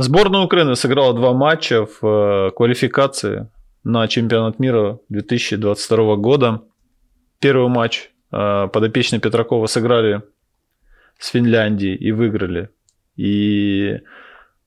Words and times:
Сборная 0.00 0.42
Украины 0.42 0.76
сыграла 0.76 1.12
два 1.12 1.32
матча 1.32 1.84
в 1.84 2.06
э, 2.06 2.50
квалификации 2.52 3.48
на 3.82 4.06
чемпионат 4.06 4.60
мира 4.60 5.00
2022 5.08 6.14
года. 6.14 6.62
Первый 7.40 7.68
матч 7.68 8.10
э, 8.30 8.68
подопечные 8.72 9.20
Петракова 9.20 9.66
сыграли 9.66 10.22
с 11.18 11.30
Финляндией 11.30 11.96
и 11.96 12.12
выиграли. 12.12 12.68
И 13.16 13.98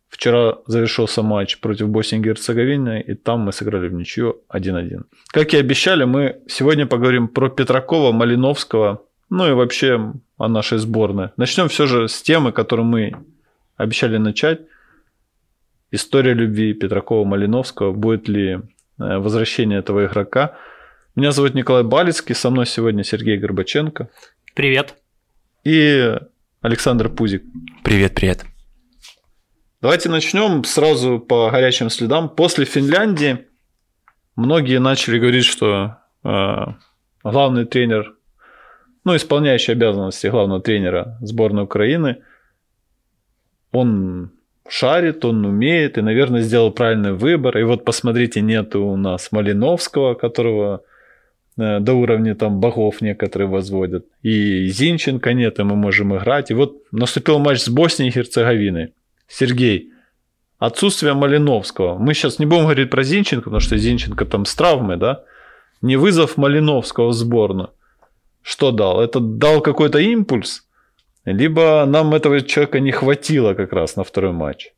вчера 0.09 0.57
завершился 0.67 1.21
матч 1.21 1.61
против 1.61 1.87
Боснии 1.87 2.19
и 2.19 2.23
Герцеговины, 2.23 3.01
и 3.01 3.13
там 3.13 3.39
мы 3.39 3.53
сыграли 3.53 3.87
в 3.87 3.93
ничью 3.93 4.41
1-1. 4.53 5.05
Как 5.27 5.53
и 5.53 5.57
обещали, 5.57 6.03
мы 6.03 6.41
сегодня 6.49 6.85
поговорим 6.85 7.29
про 7.29 7.47
Петракова, 7.47 8.11
Малиновского, 8.11 9.03
ну 9.29 9.47
и 9.47 9.53
вообще 9.53 10.11
о 10.37 10.49
нашей 10.49 10.77
сборной. 10.77 11.29
Начнем 11.37 11.69
все 11.69 11.87
же 11.87 12.09
с 12.09 12.21
темы, 12.21 12.51
которую 12.51 12.85
мы 12.85 13.13
обещали 13.77 14.17
начать. 14.17 14.63
История 15.91 16.33
любви 16.33 16.73
Петракова-Малиновского. 16.73 17.91
Будет 17.91 18.29
ли 18.29 18.51
э, 18.51 18.59
возвращение 18.97 19.79
этого 19.79 20.05
игрока? 20.05 20.55
Меня 21.15 21.33
зовут 21.33 21.53
Николай 21.53 21.83
Балицкий, 21.83 22.33
со 22.33 22.49
мной 22.49 22.65
сегодня 22.65 23.03
Сергей 23.03 23.37
Горбаченко. 23.37 24.09
Привет. 24.55 24.95
И 25.65 26.17
Александр 26.61 27.09
Пузик. 27.09 27.43
Привет, 27.83 28.15
привет. 28.15 28.45
Давайте 29.81 30.07
начнем 30.07 30.63
сразу 30.63 31.19
по 31.19 31.49
горячим 31.51 31.89
следам. 31.89 32.29
После 32.29 32.63
Финляндии 32.63 33.47
многие 34.37 34.79
начали 34.79 35.19
говорить, 35.19 35.45
что 35.45 35.97
э, 36.23 36.55
главный 37.21 37.65
тренер, 37.65 38.15
ну, 39.03 39.13
исполняющий 39.17 39.73
обязанности 39.73 40.27
главного 40.27 40.61
тренера 40.61 41.17
сборной 41.19 41.63
Украины, 41.63 42.23
он 43.73 44.31
шарит, 44.67 45.25
он 45.25 45.45
умеет 45.45 45.97
и, 45.97 46.01
наверное, 46.01 46.41
сделал 46.41 46.71
правильный 46.71 47.13
выбор. 47.13 47.57
И 47.57 47.63
вот 47.63 47.85
посмотрите, 47.85 48.41
нет 48.41 48.75
у 48.75 48.95
нас 48.95 49.31
Малиновского, 49.31 50.13
которого 50.13 50.83
э, 51.57 51.79
до 51.79 51.93
уровня 51.93 52.35
там 52.35 52.59
богов 52.59 53.01
некоторые 53.01 53.47
возводят. 53.47 54.05
И 54.21 54.67
Зинченко 54.67 55.33
нет, 55.33 55.59
и 55.59 55.63
мы 55.63 55.75
можем 55.75 56.15
играть. 56.15 56.51
И 56.51 56.53
вот 56.53 56.77
наступил 56.91 57.39
матч 57.39 57.59
с 57.59 57.69
Боснией 57.69 58.11
и 58.11 58.13
Герцеговиной. 58.13 58.93
Сергей, 59.27 59.91
отсутствие 60.59 61.13
Малиновского. 61.13 61.97
Мы 61.97 62.13
сейчас 62.13 62.39
не 62.39 62.45
будем 62.45 62.63
говорить 62.63 62.89
про 62.89 63.03
Зинченко, 63.03 63.45
потому 63.45 63.59
что 63.59 63.77
Зинченко 63.77 64.25
там 64.25 64.45
с 64.45 64.55
травмой, 64.55 64.97
да? 64.97 65.23
Не 65.81 65.95
вызов 65.95 66.37
Малиновского 66.37 67.07
в 67.07 67.13
сборную. 67.13 67.71
Что 68.41 68.71
дал? 68.71 69.01
Это 69.01 69.19
дал 69.19 69.61
какой-то 69.61 69.99
импульс? 69.99 70.67
Либо 71.25 71.85
нам 71.85 72.13
этого 72.13 72.41
человека 72.41 72.79
не 72.79 72.91
хватило 72.91 73.53
как 73.53 73.73
раз 73.73 73.95
на 73.95 74.03
второй 74.03 74.31
матч. 74.31 74.71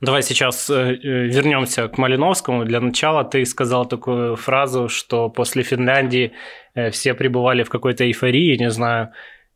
Давай 0.00 0.22
сейчас 0.22 0.70
э, 0.70 0.74
э, 0.74 1.26
вернемся 1.28 1.88
к 1.88 1.98
Малиновскому. 1.98 2.64
Для 2.64 2.80
начала 2.80 3.24
ты 3.24 3.44
сказал 3.46 3.86
такую 3.86 4.36
фразу, 4.36 4.88
что 4.88 5.30
после 5.30 5.62
Финляндии 5.62 6.32
э, 6.74 6.90
все 6.90 7.14
пребывали 7.14 7.62
в 7.62 7.70
какой-то 7.70 8.04
эйфории, 8.04 8.56
не 8.56 8.70
знаю. 8.70 9.08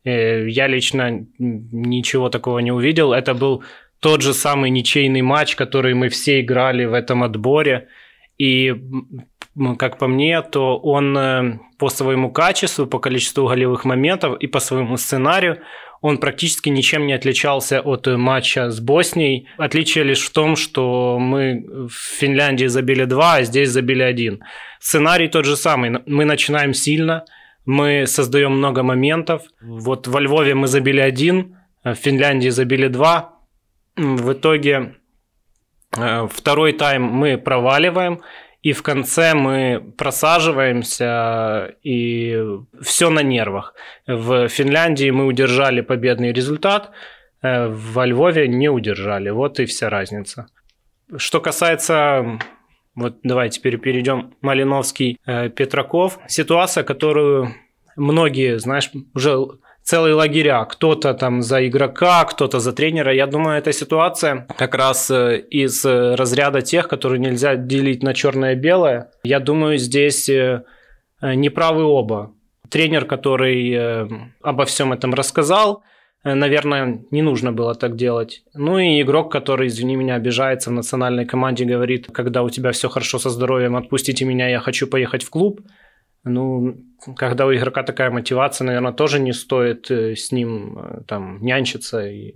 Я 0.05 0.67
лично 0.67 1.27
ничего 1.37 2.29
такого 2.29 2.59
не 2.59 2.71
увидел. 2.71 3.11
Это 3.11 3.33
был 3.33 3.63
тот 3.99 4.21
же 4.21 4.33
самый 4.33 4.69
ничейный 4.69 5.21
матч, 5.21 5.57
который 5.57 5.93
мы 5.93 6.07
все 6.07 6.39
играли 6.39 6.85
в 6.85 6.93
этом 6.93 7.21
отборе. 7.21 7.89
И 8.37 8.73
как 9.77 9.97
по 9.97 10.07
мне, 10.07 10.41
то 10.41 10.77
он 10.77 11.17
э, 11.17 11.59
по 11.77 11.89
своему 11.89 12.31
качеству, 12.31 12.87
по 12.87 12.99
количеству 12.99 13.47
голевых 13.47 13.85
моментов 13.85 14.37
и 14.39 14.47
по 14.47 14.59
своему 14.59 14.97
сценарию 14.97 15.59
он 16.01 16.17
практически 16.17 16.69
ничем 16.69 17.07
не 17.07 17.13
отличался 17.13 17.81
от 17.81 18.07
матча 18.07 18.69
с 18.69 18.79
Боснией. 18.79 19.47
Отличие 19.57 20.05
лишь 20.05 20.21
в 20.21 20.31
том, 20.31 20.55
что 20.55 21.19
мы 21.19 21.65
в 21.87 21.93
Финляндии 21.93 22.67
забили 22.67 23.03
два, 23.03 23.35
а 23.35 23.43
здесь 23.43 23.69
забили 23.69 24.01
один. 24.01 24.43
Сценарий 24.79 25.27
тот 25.27 25.45
же 25.45 25.57
самый. 25.57 25.99
Мы 26.05 26.25
начинаем 26.25 26.73
сильно, 26.73 27.25
мы 27.65 28.05
создаем 28.07 28.53
много 28.53 28.81
моментов. 28.83 29.43
Вот 29.61 30.07
во 30.07 30.21
Львове 30.21 30.55
мы 30.55 30.67
забили 30.67 31.01
один, 31.01 31.57
в 31.83 31.95
Финляндии 31.95 32.49
забили 32.49 32.87
два. 32.87 33.39
В 33.97 34.31
итоге 34.31 34.95
э, 35.97 36.27
второй 36.31 36.71
тайм 36.71 37.03
мы 37.03 37.37
проваливаем, 37.37 38.21
и 38.61 38.73
в 38.73 38.83
конце 38.83 39.33
мы 39.33 39.93
просаживаемся, 39.97 41.75
и 41.81 42.43
все 42.81 43.09
на 43.09 43.23
нервах. 43.23 43.73
В 44.07 44.47
Финляндии 44.49 45.09
мы 45.11 45.25
удержали 45.25 45.81
победный 45.81 46.33
результат, 46.33 46.91
э, 47.41 47.67
во 47.67 48.05
Львове 48.05 48.47
не 48.47 48.69
удержали. 48.69 49.29
Вот 49.29 49.59
и 49.59 49.65
вся 49.65 49.89
разница. 49.89 50.47
Что 51.17 51.39
касается 51.39 52.39
вот 52.99 53.19
давай 53.23 53.49
теперь 53.49 53.77
перейдем 53.77 54.33
Малиновский, 54.41 55.19
э, 55.25 55.49
Петраков. 55.49 56.19
Ситуация, 56.27 56.83
которую 56.83 57.55
многие, 57.95 58.59
знаешь, 58.59 58.91
уже 59.15 59.37
целые 59.89 60.13
лагеря. 60.13 60.65
Кто-то 60.65 61.15
там 61.15 61.41
за 61.41 61.67
игрока, 61.67 62.23
кто-то 62.25 62.59
за 62.59 62.73
тренера. 62.73 63.11
Я 63.11 63.25
думаю, 63.25 63.57
эта 63.57 63.73
ситуация 63.73 64.45
как 64.55 64.75
раз 64.75 65.09
э, 65.09 65.39
из 65.49 65.83
э, 65.83 66.13
разряда 66.15 66.61
тех, 66.61 66.87
которые 66.87 67.19
нельзя 67.19 67.55
делить 67.55 68.03
на 68.03 68.13
черное 68.13 68.53
и 68.53 68.55
белое. 68.55 69.09
Я 69.23 69.39
думаю, 69.39 69.79
здесь 69.79 70.29
э, 70.29 70.63
неправы 71.21 71.83
оба. 71.83 72.31
Тренер, 72.69 73.05
который 73.05 74.05
обо 74.43 74.65
всем 74.65 74.93
этом 74.93 75.15
рассказал, 75.15 75.81
наверное, 76.23 76.99
не 77.09 77.23
нужно 77.23 77.51
было 77.51 77.73
так 77.73 77.95
делать. 77.95 78.43
Ну 78.53 78.77
и 78.77 79.01
игрок, 79.01 79.31
который, 79.31 79.69
извини 79.69 79.95
меня, 79.95 80.13
обижается 80.15 80.69
в 80.69 80.73
национальной 80.73 81.25
команде, 81.25 81.65
говорит, 81.65 82.09
когда 82.13 82.43
у 82.43 82.49
тебя 82.51 82.71
все 82.71 82.87
хорошо 82.89 83.17
со 83.17 83.31
здоровьем, 83.31 83.75
отпустите 83.75 84.23
меня, 84.23 84.49
я 84.49 84.59
хочу 84.59 84.85
поехать 84.85 85.23
в 85.23 85.31
клуб. 85.31 85.61
Ну, 86.23 86.77
когда 87.15 87.45
у 87.45 87.53
игрока 87.53 87.83
такая 87.83 88.11
мотивация, 88.11 88.65
наверное, 88.65 88.91
тоже 88.91 89.19
не 89.19 89.33
стоит 89.33 89.89
э, 89.89 90.15
с 90.15 90.31
ним 90.31 90.77
э, 90.77 91.01
там 91.07 91.41
нянчиться 91.41 92.05
и 92.05 92.33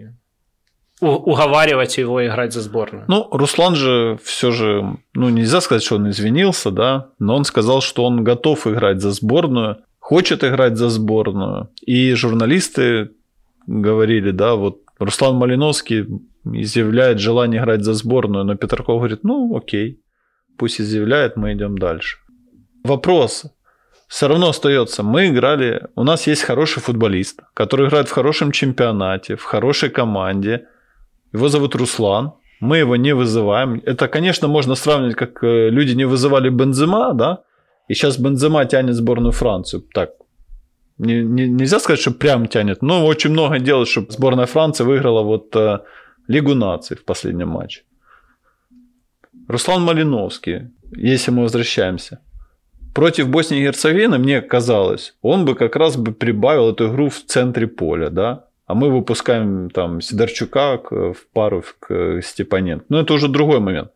уговаривать 1.01 1.97
его 1.97 2.25
играть 2.25 2.53
за 2.53 2.61
сборную. 2.61 3.05
Ну, 3.07 3.27
Руслан 3.31 3.75
же 3.75 4.17
все 4.23 4.51
же, 4.51 4.97
ну, 5.13 5.29
нельзя 5.29 5.59
сказать, 5.59 5.83
что 5.83 5.95
он 5.95 6.09
извинился, 6.09 6.71
да, 6.71 7.09
но 7.19 7.35
он 7.35 7.43
сказал, 7.43 7.81
что 7.81 8.05
он 8.05 8.23
готов 8.23 8.67
играть 8.67 9.01
за 9.01 9.11
сборную, 9.11 9.77
хочет 9.99 10.43
играть 10.43 10.77
за 10.77 10.89
сборную. 10.89 11.69
И 11.81 12.13
журналисты 12.13 13.11
говорили, 13.67 14.31
да, 14.31 14.55
вот 14.55 14.81
Руслан 14.99 15.35
Малиновский 15.35 16.05
изъявляет 16.45 17.19
желание 17.19 17.61
играть 17.61 17.83
за 17.83 17.93
сборную, 17.93 18.45
но 18.45 18.55
Петраков 18.55 18.99
говорит, 18.99 19.23
ну, 19.23 19.55
окей, 19.55 20.01
пусть 20.57 20.79
изъявляет, 20.79 21.35
мы 21.35 21.53
идем 21.53 21.77
дальше. 21.77 22.17
Вопрос, 22.83 23.45
все 24.07 24.27
равно 24.27 24.49
остается. 24.49 25.03
Мы 25.03 25.27
играли, 25.27 25.87
у 25.95 26.03
нас 26.03 26.27
есть 26.27 26.43
хороший 26.43 26.81
футболист, 26.81 27.41
который 27.53 27.87
играет 27.87 28.07
в 28.07 28.11
хорошем 28.11 28.51
чемпионате, 28.51 29.35
в 29.35 29.43
хорошей 29.43 29.89
команде. 29.89 30.67
Его 31.33 31.49
зовут 31.49 31.75
Руслан. 31.75 32.33
Мы 32.59 32.77
его 32.77 32.95
не 32.95 33.13
вызываем. 33.15 33.81
Это, 33.85 34.07
конечно, 34.07 34.47
можно 34.47 34.75
сравнивать, 34.75 35.15
как 35.15 35.43
э, 35.43 35.69
люди 35.69 35.93
не 35.95 36.05
вызывали 36.05 36.49
Бензема, 36.49 37.13
да, 37.13 37.43
и 37.89 37.93
сейчас 37.93 38.17
Бензема 38.17 38.63
тянет 38.65 38.95
сборную 38.95 39.31
Францию. 39.31 39.83
Так, 39.93 40.11
не, 40.97 41.23
не, 41.23 41.49
нельзя 41.49 41.79
сказать, 41.79 41.99
что 41.99 42.11
прям 42.11 42.47
тянет, 42.47 42.81
но 42.81 43.05
очень 43.05 43.31
много 43.31 43.59
делает, 43.59 43.89
чтобы 43.89 44.11
сборная 44.11 44.45
Франции 44.45 44.85
выиграла 44.85 45.23
вот 45.23 45.53
э, 45.55 45.79
Лигу 46.27 46.55
наций 46.55 46.95
в 46.95 47.03
последнем 47.03 47.49
матче. 47.49 47.81
Руслан 49.49 49.81
Малиновский, 49.81 50.71
если 50.95 51.31
мы 51.31 51.41
возвращаемся– 51.41 52.19
против 52.93 53.29
Боснии 53.29 53.59
и 53.59 53.63
Герцеговины, 53.63 54.17
мне 54.17 54.41
казалось, 54.41 55.15
он 55.21 55.45
бы 55.45 55.55
как 55.55 55.75
раз 55.75 55.97
бы 55.97 56.11
прибавил 56.11 56.69
эту 56.69 56.89
игру 56.89 57.09
в 57.09 57.21
центре 57.23 57.67
поля, 57.67 58.09
да, 58.09 58.45
а 58.65 58.75
мы 58.75 58.89
выпускаем 58.89 59.69
там 59.69 60.01
Сидорчука 60.01 60.79
в 60.89 61.27
пару 61.33 61.63
к 61.79 62.21
Степаненко. 62.21 62.85
Но 62.89 63.01
это 63.01 63.13
уже 63.13 63.27
другой 63.27 63.59
момент. 63.59 63.91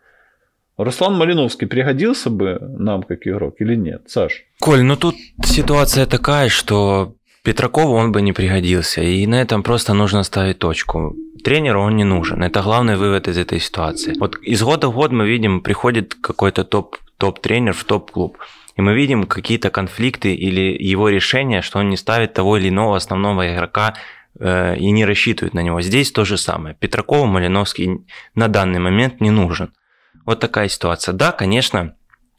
Руслан 0.77 1.15
Малиновский 1.15 1.67
пригодился 1.67 2.29
бы 2.29 2.59
нам 2.61 3.01
как 3.03 3.25
игрок 3.25 3.55
или 3.59 3.75
нет, 3.75 4.03
Саш? 4.07 4.43
Коль, 4.59 4.83
ну 4.83 4.95
тут 4.95 5.15
ситуация 5.43 6.05
такая, 6.05 6.49
что 6.49 7.15
Петракову 7.43 7.95
он 7.95 8.11
бы 8.11 8.21
не 8.21 8.33
пригодился, 8.33 9.01
и 9.01 9.25
на 9.25 9.41
этом 9.41 9.63
просто 9.63 9.93
нужно 9.93 10.23
ставить 10.23 10.59
точку. 10.59 11.15
Тренеру 11.43 11.81
он 11.81 11.95
не 11.95 12.03
нужен. 12.03 12.43
Это 12.43 12.61
главный 12.61 12.97
вывод 12.97 13.27
из 13.27 13.37
этой 13.37 13.59
ситуации. 13.59 14.13
Вот 14.19 14.37
из 14.43 14.61
года 14.61 14.89
в 14.89 14.93
год 14.93 15.11
мы 15.11 15.27
видим, 15.27 15.61
приходит 15.61 16.13
какой-то 16.13 16.63
топ, 16.63 16.97
топ-тренер 17.17 17.73
в 17.73 17.83
топ-клуб 17.83 18.37
и 18.77 18.81
мы 18.81 18.93
видим 18.93 19.25
какие-то 19.25 19.71
конфликты 19.71 20.33
или 20.33 20.77
его 20.79 21.09
решение, 21.09 21.61
что 21.61 21.79
он 21.79 21.89
не 21.89 21.97
ставит 21.97 22.33
того 22.33 22.57
или 22.57 22.69
иного 22.69 22.95
основного 22.95 23.51
игрока 23.51 23.95
э, 24.39 24.77
и 24.77 24.91
не 24.91 25.03
рассчитывает 25.03 25.55
на 25.55 25.61
него. 25.61 25.81
Здесь 25.81 26.11
то 26.11 26.25
же 26.25 26.37
самое. 26.37 26.75
Петракову 26.75 27.25
Малиновский 27.25 28.05
на 28.35 28.47
данный 28.47 28.79
момент 28.79 29.19
не 29.19 29.31
нужен. 29.31 29.73
Вот 30.25 30.39
такая 30.39 30.67
ситуация. 30.67 31.13
Да, 31.13 31.31
конечно, 31.31 31.95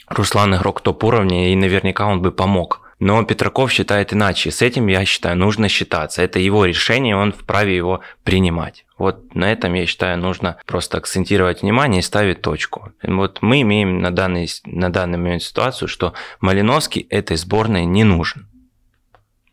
Руслан 0.08 0.54
игрок 0.54 0.80
топ 0.80 1.02
уровня, 1.02 1.52
и 1.52 1.56
наверняка 1.56 2.06
он 2.06 2.22
бы 2.22 2.30
помог 2.30 2.87
Но 2.98 3.22
Петраков 3.24 3.70
считает 3.70 4.12
иначе. 4.12 4.50
С 4.50 4.60
этим, 4.60 4.88
я 4.88 5.04
считаю, 5.04 5.36
нужно 5.36 5.68
считаться. 5.68 6.22
Это 6.22 6.40
его 6.40 6.64
решение, 6.64 7.16
он 7.16 7.32
вправе 7.32 7.76
его 7.76 8.00
принимать. 8.24 8.84
Вот 8.98 9.34
на 9.34 9.52
этом, 9.52 9.74
я 9.74 9.86
считаю, 9.86 10.18
нужно 10.18 10.56
просто 10.66 10.98
акцентировать 10.98 11.62
внимание 11.62 12.00
и 12.00 12.02
ставить 12.02 12.42
точку. 12.42 12.92
Вот 13.02 13.38
мы 13.40 13.62
имеем 13.62 14.00
на 14.00 14.10
данный, 14.10 14.48
на 14.64 14.90
данный 14.90 15.18
момент 15.18 15.42
ситуацию, 15.42 15.86
что 15.86 16.14
Малиновский 16.40 17.02
этой 17.02 17.36
сборной 17.36 17.84
не 17.84 18.02
нужен. 18.02 18.48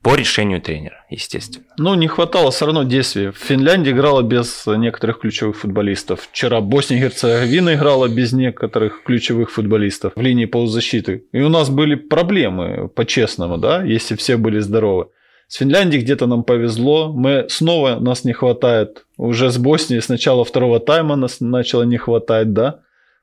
По 0.06 0.14
решению 0.14 0.62
тренера, 0.62 1.04
естественно. 1.10 1.66
Ну, 1.80 1.96
не 1.96 2.08
хватало 2.08 2.52
все 2.52 2.68
равно 2.68 2.84
действий. 2.84 3.32
Финляндия 3.32 3.90
играла 3.90 4.22
без 4.22 4.64
некоторых 4.68 5.18
ключевых 5.22 5.58
футболистов. 5.58 6.30
Вчера 6.32 6.62
Босния 6.62 6.98
и 6.98 7.02
Герцеговина 7.02 7.74
играла 7.74 8.08
без 8.08 8.32
некоторых 8.32 9.02
ключевых 9.04 9.50
футболистов 9.50 10.14
в 10.16 10.22
линии 10.22 10.46
полузащиты. 10.46 11.26
И 11.32 11.42
у 11.42 11.50
нас 11.50 11.72
были 11.72 11.96
проблемы, 11.96 12.88
по-честному, 12.88 13.58
да, 13.58 13.82
если 13.82 14.16
все 14.16 14.38
были 14.38 14.60
здоровы. 14.60 15.08
С 15.48 15.56
Финляндией 15.56 16.04
где-то 16.04 16.28
нам 16.28 16.44
повезло. 16.44 17.12
Мы 17.12 17.48
снова 17.50 18.00
нас 18.00 18.26
не 18.26 18.34
хватает. 18.34 19.08
Уже 19.18 19.50
с 19.50 19.58
Боснией 19.58 20.04
с 20.04 20.08
начала 20.08 20.46
второго 20.46 20.80
тайма 20.80 21.16
нас 21.16 21.40
начало 21.40 21.82
не 21.82 21.98
хватать, 21.98 22.54
да? 22.54 22.82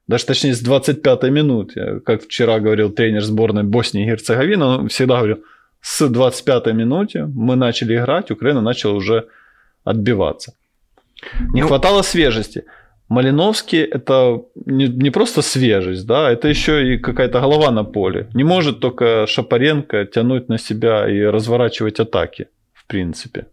Даже 0.08 0.26
точнее 0.26 0.52
с 0.52 0.69
25-й 0.69 1.31
минуты. 1.31 2.00
Как 2.05 2.25
вчера 2.25 2.58
говорил 2.58 2.90
тренер 2.90 3.23
сборной 3.23 3.62
Боснии 3.62 4.02
и 4.02 4.06
Герцеговины, 4.08 4.64
он 4.64 4.88
всегда 4.88 5.19
говорил, 5.19 5.44
с 5.82 6.00
25-й 6.00 6.73
минуте 6.73 7.26
мы 7.34 7.56
начали 7.56 7.96
играть, 7.96 8.31
Украина 8.31 8.61
начала 8.61 8.94
уже 8.94 9.26
отбиваться. 9.84 10.55
Не 11.55 11.62
ну, 11.62 11.69
хватало 11.69 12.02
свежести. 12.02 12.64
Малиновский 13.08 13.82
это 13.82 14.43
не, 14.67 14.88
не 14.88 15.11
просто 15.11 15.43
свежесть, 15.43 16.06
да, 16.06 16.31
это 16.31 16.49
еще 16.49 16.94
и 16.94 16.99
какая-то 16.99 17.40
голова 17.40 17.70
на 17.70 17.84
поле. 17.84 18.29
Не 18.34 18.44
может 18.44 18.81
только 18.81 19.26
Шапаренко 19.26 20.06
тянуть 20.06 20.49
на 20.49 20.58
себя 20.58 21.08
и 21.11 21.20
разворачивать 21.20 22.00
атаки, 22.00 22.46
в 22.73 22.87
принципе. 22.87 23.46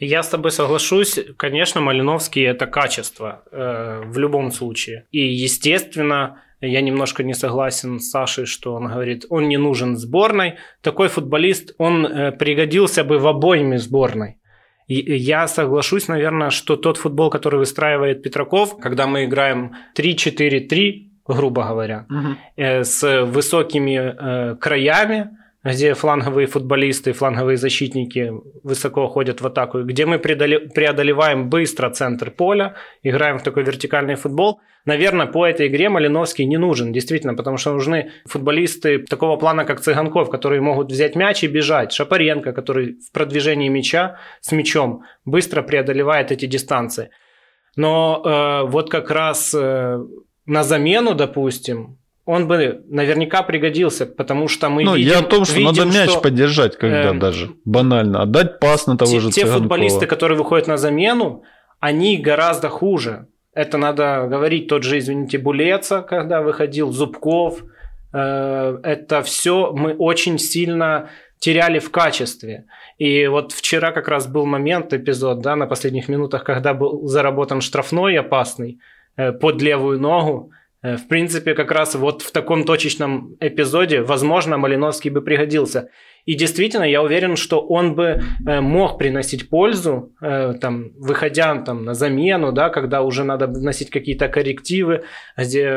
Я 0.00 0.22
с 0.22 0.28
тобой 0.28 0.50
соглашусь. 0.50 1.18
Конечно, 1.36 1.80
Малиновский 1.80 2.42
это 2.42 2.66
качество 2.66 3.42
э, 3.52 4.02
в 4.06 4.18
любом 4.18 4.50
случае. 4.50 5.04
И, 5.12 5.18
естественно, 5.18 6.42
я 6.60 6.80
немножко 6.80 7.22
не 7.22 7.34
согласен 7.34 8.00
с 8.00 8.10
Сашей, 8.10 8.46
что 8.46 8.74
он 8.74 8.88
говорит, 8.88 9.24
он 9.30 9.48
не 9.48 9.56
нужен 9.56 9.96
сборной. 9.96 10.56
Такой 10.82 11.08
футболист, 11.08 11.74
он 11.78 12.06
э, 12.06 12.32
пригодился 12.32 13.04
бы 13.04 13.18
в 13.18 13.26
обоими 13.26 13.76
сборной. 13.76 14.36
Я 14.86 15.46
соглашусь, 15.46 16.08
наверное, 16.08 16.50
что 16.50 16.76
тот 16.76 16.96
футбол, 16.96 17.30
который 17.30 17.60
выстраивает 17.60 18.22
Петраков, 18.22 18.76
когда 18.78 19.06
мы 19.06 19.24
играем 19.24 19.76
3-4-3, 19.96 21.10
грубо 21.26 21.62
говоря, 21.62 22.06
угу. 22.10 22.36
с 22.56 23.24
высокими 23.24 23.96
э, 23.96 24.56
краями, 24.56 25.30
где 25.62 25.92
фланговые 25.92 26.46
футболисты, 26.46 27.12
фланговые 27.12 27.58
защитники 27.58 28.32
высоко 28.62 29.08
ходят 29.08 29.42
в 29.42 29.46
атаку, 29.46 29.82
где 29.82 30.06
мы 30.06 30.18
преодолеваем 30.18 31.50
быстро 31.50 31.90
центр 31.90 32.30
поля, 32.30 32.76
играем 33.02 33.38
в 33.38 33.42
такой 33.42 33.64
вертикальный 33.64 34.14
футбол. 34.14 34.60
Наверное, 34.86 35.26
по 35.26 35.46
этой 35.46 35.66
игре 35.66 35.90
Малиновский 35.90 36.46
не 36.46 36.56
нужен, 36.56 36.92
действительно, 36.92 37.34
потому 37.34 37.58
что 37.58 37.74
нужны 37.74 38.12
футболисты 38.26 39.00
такого 39.00 39.36
плана, 39.36 39.66
как 39.66 39.80
Цыганков, 39.80 40.30
которые 40.30 40.62
могут 40.62 40.90
взять 40.90 41.14
мяч 41.14 41.44
и 41.44 41.48
бежать. 41.48 41.92
Шапаренко, 41.92 42.52
который 42.52 42.98
в 42.98 43.12
продвижении 43.12 43.68
мяча 43.68 44.16
с 44.40 44.52
мячом 44.52 45.02
быстро 45.26 45.60
преодолевает 45.60 46.32
эти 46.32 46.46
дистанции. 46.46 47.10
Но 47.76 48.22
э, 48.24 48.70
вот 48.70 48.90
как 48.90 49.10
раз 49.10 49.54
э, 49.54 49.98
на 50.46 50.64
замену, 50.64 51.14
допустим, 51.14 51.99
он 52.24 52.46
бы 52.46 52.82
наверняка 52.88 53.42
пригодился, 53.42 54.06
потому 54.06 54.48
что 54.48 54.68
мы 54.68 54.84
ну, 54.84 54.94
видим... 54.94 55.10
Я 55.10 55.18
о 55.20 55.22
том, 55.22 55.44
что 55.44 55.56
видим, 55.56 55.66
надо 55.66 55.84
мяч 55.86 56.10
что, 56.10 56.20
поддержать, 56.20 56.76
когда 56.76 57.10
э, 57.10 57.18
даже 57.18 57.50
банально. 57.64 58.22
Отдать 58.22 58.60
пас 58.60 58.86
на 58.86 58.96
того 58.96 59.10
те, 59.10 59.20
же 59.20 59.30
Те 59.30 59.46
футболисты, 59.46 60.06
которые 60.06 60.38
выходят 60.38 60.66
на 60.66 60.76
замену, 60.76 61.42
они 61.80 62.18
гораздо 62.18 62.68
хуже. 62.68 63.26
Это 63.52 63.78
надо 63.78 64.26
говорить 64.28 64.68
тот 64.68 64.84
же, 64.84 64.98
извините, 64.98 65.38
Булеца, 65.38 66.02
когда 66.02 66.40
выходил, 66.40 66.92
Зубков. 66.92 67.64
Э, 68.12 68.78
это 68.82 69.22
все 69.22 69.72
мы 69.72 69.94
очень 69.94 70.38
сильно 70.38 71.08
теряли 71.40 71.78
в 71.78 71.90
качестве. 71.90 72.66
И 72.98 73.26
вот 73.26 73.52
вчера 73.52 73.92
как 73.92 74.08
раз 74.08 74.26
был 74.26 74.46
момент, 74.46 74.92
эпизод, 74.92 75.40
да, 75.40 75.56
на 75.56 75.66
последних 75.66 76.08
минутах, 76.08 76.44
когда 76.44 76.74
был 76.74 77.06
заработан 77.08 77.60
штрафной 77.62 78.18
опасный 78.18 78.78
э, 79.16 79.32
под 79.32 79.62
левую 79.62 79.98
ногу. 79.98 80.52
Э, 80.82 80.96
в 80.96 81.08
принципе, 81.08 81.54
как 81.54 81.70
раз 81.70 81.94
вот 81.94 82.22
в 82.22 82.32
таком 82.32 82.64
точечном 82.64 83.36
эпизоде, 83.40 84.00
возможно, 84.00 84.56
Малиновский 84.56 85.10
бы 85.10 85.20
пригодился. 85.20 85.90
И 86.24 86.34
действительно, 86.34 86.84
я 86.84 87.02
уверен, 87.02 87.36
что 87.36 87.60
он 87.60 87.94
бы 87.94 88.22
э, 88.46 88.60
мог 88.60 88.98
приносить 88.98 89.50
пользу, 89.50 90.14
э, 90.22 90.54
там, 90.60 90.92
выходя 90.96 91.54
там, 91.62 91.84
на 91.84 91.94
замену, 91.94 92.52
да, 92.52 92.70
когда 92.70 93.02
уже 93.02 93.24
надо 93.24 93.46
вносить 93.46 93.90
какие-то 93.90 94.28
коррективы, 94.28 95.04
где 95.36 95.68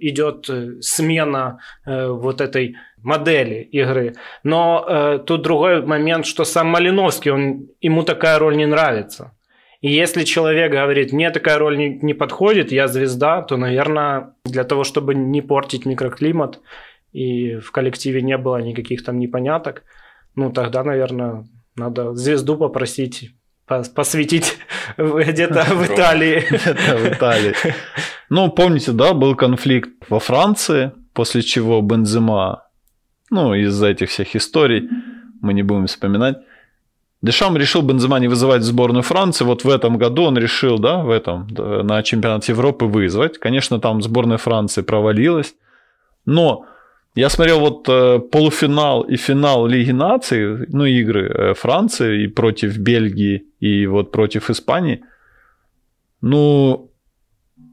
идет 0.00 0.50
смена 0.80 1.58
вот 1.86 2.40
этой 2.40 2.76
модели 3.02 3.62
игры. 3.72 4.14
Но 4.42 5.22
тут 5.26 5.42
другой 5.42 5.84
момент, 5.84 6.26
что 6.26 6.44
сам 6.44 6.68
Малиновский, 6.68 7.30
он, 7.30 7.68
ему 7.80 8.02
такая 8.02 8.38
роль 8.38 8.56
не 8.56 8.66
нравится. 8.66 9.32
И 9.84 9.90
если 9.90 10.24
человек 10.24 10.72
говорит, 10.72 11.12
мне 11.12 11.30
такая 11.30 11.58
роль 11.58 11.76
не, 11.76 11.98
не 12.00 12.14
подходит, 12.14 12.72
я 12.72 12.88
звезда, 12.88 13.42
то, 13.42 13.58
наверное, 13.58 14.32
для 14.46 14.64
того, 14.64 14.82
чтобы 14.82 15.14
не 15.14 15.42
портить 15.42 15.84
микроклимат 15.84 16.60
и 17.12 17.56
в 17.56 17.70
коллективе 17.70 18.22
не 18.22 18.38
было 18.38 18.62
никаких 18.62 19.04
там 19.04 19.18
непоняток, 19.18 19.82
ну 20.36 20.50
тогда, 20.50 20.84
наверное, 20.84 21.44
надо 21.76 22.14
звезду 22.14 22.56
попросить 22.56 23.32
посвятить 23.94 24.56
где-то 24.96 25.64
в 25.64 25.84
Италии. 25.84 26.46
Где-то 26.48 26.96
в 26.96 27.12
Италии. 27.12 27.54
Ну, 28.30 28.50
помните, 28.50 28.92
да, 28.92 29.12
был 29.12 29.36
конфликт 29.36 29.90
во 30.08 30.18
Франции, 30.18 30.92
после 31.12 31.42
чего 31.42 31.82
Бензема, 31.82 32.62
ну, 33.30 33.52
из-за 33.52 33.88
этих 33.88 34.08
всех 34.08 34.34
историй, 34.34 34.88
мы 35.42 35.52
не 35.52 35.62
будем 35.62 35.88
вспоминать, 35.88 36.38
Дешам 37.24 37.56
решил 37.56 37.80
Бензема 37.80 38.20
не 38.20 38.28
вызывать 38.28 38.60
в 38.60 38.64
сборную 38.64 39.02
Франции. 39.02 39.46
Вот 39.46 39.64
в 39.64 39.68
этом 39.70 39.96
году 39.96 40.24
он 40.24 40.36
решил, 40.36 40.78
да, 40.78 40.98
в 40.98 41.10
этом, 41.10 41.46
на 41.86 42.02
чемпионат 42.02 42.48
Европы 42.48 42.84
вызвать. 42.84 43.38
Конечно, 43.38 43.80
там 43.80 44.02
сборная 44.02 44.36
Франции 44.36 44.82
провалилась. 44.82 45.54
Но 46.26 46.66
я 47.14 47.30
смотрел 47.30 47.60
вот 47.60 47.88
э, 47.88 48.18
полуфинал 48.18 49.02
и 49.02 49.16
финал 49.16 49.66
Лиги 49.66 49.92
наций, 49.92 50.66
ну, 50.68 50.84
игры 50.84 51.28
э, 51.28 51.54
Франции 51.54 52.24
и 52.24 52.26
против 52.28 52.76
Бельгии, 52.76 53.44
и 53.58 53.86
вот 53.86 54.12
против 54.12 54.50
Испании. 54.50 55.00
Ну, 56.20 56.90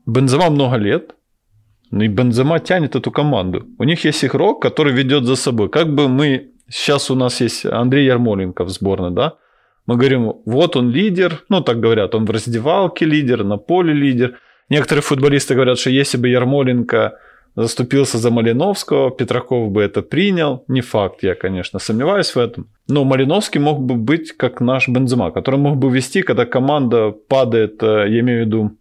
Бензема 0.06 0.50
много 0.50 0.77
лет, 0.77 1.15
ну 1.91 2.03
и 2.03 2.08
Бензема 2.08 2.60
тянет 2.60 2.96
эту 2.96 3.12
команду. 3.12 3.65
У 3.79 3.84
них 3.84 4.05
есть 4.05 4.24
игрок, 4.24 4.62
который 4.62 4.93
ведет 4.93 5.25
за 5.25 5.36
собой. 5.36 5.67
Как 5.70 5.93
бы 5.93 6.08
мы... 6.08 6.51
Сейчас 6.72 7.12
у 7.12 7.16
нас 7.16 7.42
есть 7.42 7.66
Андрей 7.66 8.06
Ярмоленко 8.06 8.63
в 8.63 8.70
сборной, 8.70 9.12
да? 9.12 9.34
Мы 9.88 9.98
говорим, 9.98 10.34
вот 10.46 10.75
он 10.75 10.90
лидер, 10.90 11.44
ну 11.50 11.62
так 11.62 11.82
говорят, 11.82 12.16
он 12.16 12.25
в 12.25 12.32
раздевалке 12.32 13.06
лидер, 13.06 13.44
на 13.44 13.58
поле 13.58 13.94
лидер. 13.94 14.40
Некоторые 14.70 15.01
футболисты 15.01 15.54
говорят, 15.54 15.80
что 15.80 15.90
если 15.90 16.18
бы 16.18 16.30
Ярмоленко 16.30 17.18
заступился 17.56 18.18
за 18.18 18.32
Малиновского, 18.32 19.12
Петраков 19.12 19.72
бы 19.72 19.82
это 19.82 20.01
принял. 20.01 20.63
Не 20.70 20.80
факт, 20.80 21.24
я, 21.24 21.36
конечно, 21.36 21.80
сомневаюсь 21.80 22.34
в 22.34 22.40
этом. 22.40 22.70
Но 22.88 23.04
Малиновский 23.04 23.60
мог 23.60 23.82
бы 23.82 23.96
быть 23.96 24.32
как 24.32 24.62
наш 24.62 24.88
Бензема, 24.88 25.32
который 25.32 25.60
мог 25.60 25.78
бы 25.78 25.92
вести, 25.92 26.22
когда 26.22 26.46
команда 26.46 27.12
падает, 27.12 27.84
э, 27.84 28.06
я 28.08 28.20
имею 28.22 28.44
в 28.44 28.46
виду, 28.46 28.72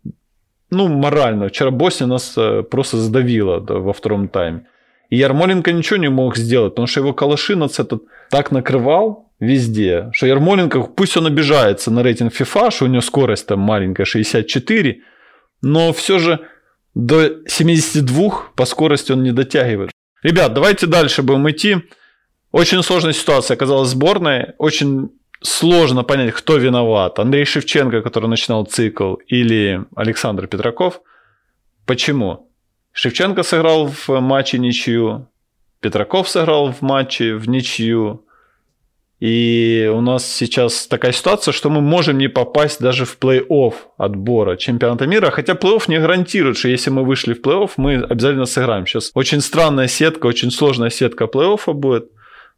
ну, 0.70 0.86
морально. 0.86 1.48
Вчера 1.48 1.72
Босния 1.72 2.06
нас 2.06 2.34
э, 2.36 2.62
просто 2.62 2.98
задавила 2.98 3.58
во 3.58 3.92
втором 3.92 4.28
тайме. 4.28 4.68
И 5.10 5.16
Ярмоленко 5.16 5.72
ничего 5.72 5.96
не 5.96 6.08
мог 6.08 6.36
сделать, 6.36 6.72
потому 6.72 6.86
что 6.86 7.00
его 7.00 7.12
Калашинец 7.12 7.78
этот 7.78 8.04
так 8.30 8.52
накрывал, 8.52 9.30
везде. 9.40 10.10
Что 10.12 10.26
Ярмоленко, 10.26 10.82
пусть 10.82 11.16
он 11.16 11.26
обижается 11.26 11.90
на 11.90 12.02
рейтинг 12.02 12.32
FIFA, 12.32 12.70
что 12.70 12.84
у 12.84 12.88
него 12.88 13.02
скорость 13.02 13.46
там 13.46 13.58
маленькая, 13.58 14.04
64, 14.04 15.02
но 15.62 15.92
все 15.92 16.18
же 16.18 16.40
до 16.94 17.46
72 17.48 18.52
по 18.54 18.64
скорости 18.64 19.12
он 19.12 19.22
не 19.22 19.32
дотягивает. 19.32 19.90
Ребят, 20.22 20.52
давайте 20.54 20.86
дальше 20.86 21.22
будем 21.22 21.50
идти. 21.50 21.78
Очень 22.52 22.82
сложная 22.82 23.12
ситуация 23.12 23.54
оказалась 23.54 23.90
сборной. 23.90 24.52
Очень 24.58 25.10
сложно 25.40 26.02
понять, 26.04 26.34
кто 26.34 26.56
виноват. 26.56 27.18
Андрей 27.18 27.44
Шевченко, 27.44 28.02
который 28.02 28.28
начинал 28.28 28.64
цикл, 28.64 29.14
или 29.26 29.82
Александр 29.96 30.46
Петраков. 30.46 31.00
Почему? 31.86 32.49
Шевченко 32.92 33.42
сыграл 33.42 33.86
в 33.88 34.08
матче 34.20 34.58
ничью, 34.58 35.28
Петраков 35.80 36.28
сыграл 36.28 36.72
в 36.72 36.82
матче 36.82 37.34
в 37.34 37.48
ничью. 37.48 38.24
И 39.18 39.90
у 39.94 40.00
нас 40.00 40.26
сейчас 40.26 40.86
такая 40.86 41.12
ситуация, 41.12 41.52
что 41.52 41.68
мы 41.68 41.80
можем 41.80 42.16
не 42.16 42.28
попасть 42.28 42.80
даже 42.80 43.04
в 43.04 43.18
плей-офф 43.20 43.74
отбора 43.98 44.56
чемпионата 44.56 45.06
мира, 45.06 45.30
хотя 45.30 45.52
плей-офф 45.52 45.84
не 45.88 45.98
гарантирует, 45.98 46.56
что 46.56 46.68
если 46.68 46.90
мы 46.90 47.04
вышли 47.04 47.34
в 47.34 47.42
плей-офф, 47.42 47.72
мы 47.76 47.96
обязательно 47.96 48.46
сыграем. 48.46 48.86
Сейчас 48.86 49.10
очень 49.14 49.40
странная 49.40 49.88
сетка, 49.88 50.26
очень 50.26 50.50
сложная 50.50 50.90
сетка 50.90 51.24
плей-оффа 51.24 51.72
будет. 51.74 52.10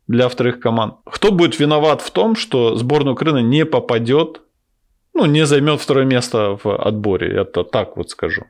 для 0.09 0.29
вторых 0.29 0.61
команд. 0.61 0.95
Кто 1.05 1.31
будет 1.31 1.59
виноват 1.59 2.03
в 2.03 2.11
том, 2.11 2.37
что 2.37 2.77
сборная 2.77 3.12
Украины 3.12 3.43
не 3.43 3.65
попадет, 3.65 4.43
ну, 5.15 5.27
не 5.27 5.47
займет 5.47 5.81
второе 5.81 6.05
место 6.05 6.59
в 6.62 6.77
отборе? 6.77 7.29
Это 7.29 7.65
так 7.65 7.97
вот 7.97 8.11
скажу. 8.11 8.43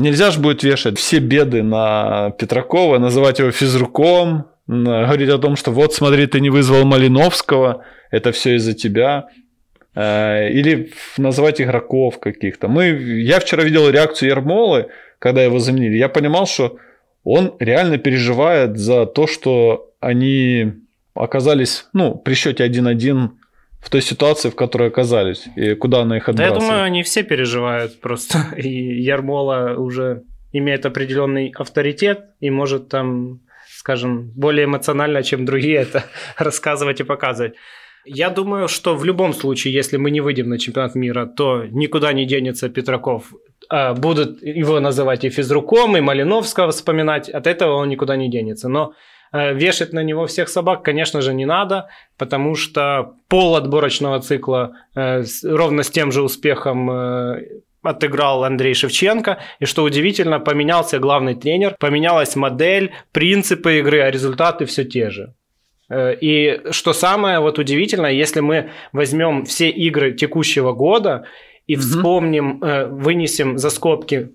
Нельзя 0.00 0.30
же 0.30 0.40
будет 0.40 0.62
вешать 0.62 0.98
все 0.98 1.18
беды 1.18 1.62
на 1.62 2.30
Петракова, 2.38 2.98
называть 2.98 3.38
его 3.38 3.50
физруком, 3.50 4.46
говорить 4.66 5.28
о 5.28 5.38
том, 5.38 5.56
что 5.56 5.72
вот 5.72 5.92
смотри, 5.92 6.26
ты 6.26 6.40
не 6.40 6.48
вызвал 6.48 6.84
Малиновского, 6.84 7.84
это 8.10 8.32
все 8.32 8.56
из-за 8.56 8.72
тебя. 8.72 9.28
Э, 9.94 10.48
или 10.50 10.92
называть 11.18 11.60
игроков 11.60 12.18
каких-то. 12.18 12.68
Мы, 12.68 12.86
я 13.22 13.40
вчера 13.40 13.62
видел 13.62 13.90
реакцию 13.90 14.30
Ермолы, 14.30 14.86
когда 15.18 15.42
его 15.42 15.58
заменили. 15.58 15.98
Я 15.98 16.08
понимал, 16.08 16.46
что 16.46 16.78
он 17.22 17.54
реально 17.58 17.98
переживает 17.98 18.78
за 18.78 19.04
то, 19.04 19.26
что 19.26 19.92
они 20.00 20.72
оказались, 21.12 21.86
ну, 21.92 22.14
при 22.14 22.32
счете 22.34 22.64
1-1 22.66 23.30
в 23.80 23.88
той 23.88 24.02
ситуации, 24.02 24.50
в 24.50 24.54
которой 24.54 24.88
оказались, 24.88 25.48
и 25.56 25.74
куда 25.74 26.02
она 26.02 26.18
их 26.18 26.28
отбрасывает. 26.28 26.58
Да, 26.58 26.64
я 26.64 26.70
думаю, 26.70 26.84
они 26.84 27.02
все 27.02 27.22
переживают 27.22 28.00
просто. 28.00 28.38
И 28.56 29.02
Ярмола 29.02 29.74
уже 29.76 30.22
имеет 30.52 30.86
определенный 30.86 31.52
авторитет 31.56 32.24
и 32.40 32.50
может 32.50 32.88
там, 32.88 33.40
скажем, 33.68 34.30
более 34.34 34.64
эмоционально, 34.64 35.22
чем 35.22 35.44
другие 35.44 35.76
это 35.82 36.04
рассказывать 36.38 37.00
и 37.00 37.04
показывать. 37.04 37.54
Я 38.04 38.30
думаю, 38.30 38.68
что 38.68 38.96
в 38.96 39.04
любом 39.04 39.32
случае, 39.34 39.74
если 39.74 39.98
мы 39.98 40.10
не 40.10 40.20
выйдем 40.20 40.48
на 40.48 40.58
чемпионат 40.58 40.94
мира, 40.94 41.26
то 41.26 41.66
никуда 41.66 42.12
не 42.12 42.26
денется 42.26 42.68
Петраков. 42.68 43.32
А, 43.68 43.94
будут 43.94 44.42
его 44.42 44.80
называть 44.80 45.24
и 45.24 45.30
физруком, 45.30 45.96
и 45.96 46.00
Малиновского 46.00 46.70
вспоминать. 46.70 47.28
От 47.28 47.46
этого 47.46 47.74
он 47.74 47.88
никуда 47.88 48.16
не 48.16 48.30
денется. 48.30 48.68
Но 48.68 48.94
вешать 49.32 49.92
на 49.92 50.02
него 50.02 50.26
всех 50.26 50.48
собак, 50.48 50.82
конечно 50.82 51.20
же, 51.20 51.32
не 51.32 51.46
надо, 51.46 51.88
потому 52.18 52.54
что 52.56 53.14
пол 53.28 53.56
отборочного 53.56 54.20
цикла 54.20 54.72
э, 54.94 55.22
ровно 55.44 55.82
с 55.82 55.90
тем 55.90 56.10
же 56.12 56.22
успехом 56.22 56.90
э, 56.90 57.42
отыграл 57.82 58.44
Андрей 58.44 58.74
Шевченко. 58.74 59.38
И 59.58 59.64
что 59.64 59.84
удивительно, 59.84 60.40
поменялся 60.40 60.98
главный 60.98 61.34
тренер, 61.34 61.76
поменялась 61.78 62.36
модель, 62.36 62.92
принципы 63.12 63.78
игры, 63.78 64.00
а 64.00 64.10
результаты 64.10 64.66
все 64.66 64.84
те 64.84 65.10
же. 65.10 65.34
Э, 65.88 66.14
и 66.20 66.60
что 66.70 66.92
самое 66.92 67.40
вот 67.40 67.58
удивительное, 67.58 68.12
если 68.12 68.40
мы 68.40 68.70
возьмем 68.92 69.44
все 69.44 69.68
игры 69.70 70.12
текущего 70.12 70.72
года 70.72 71.24
и 71.66 71.74
угу. 71.76 71.82
вспомним, 71.82 72.62
э, 72.62 72.86
вынесем 72.86 73.58
за 73.58 73.70
скобки 73.70 74.30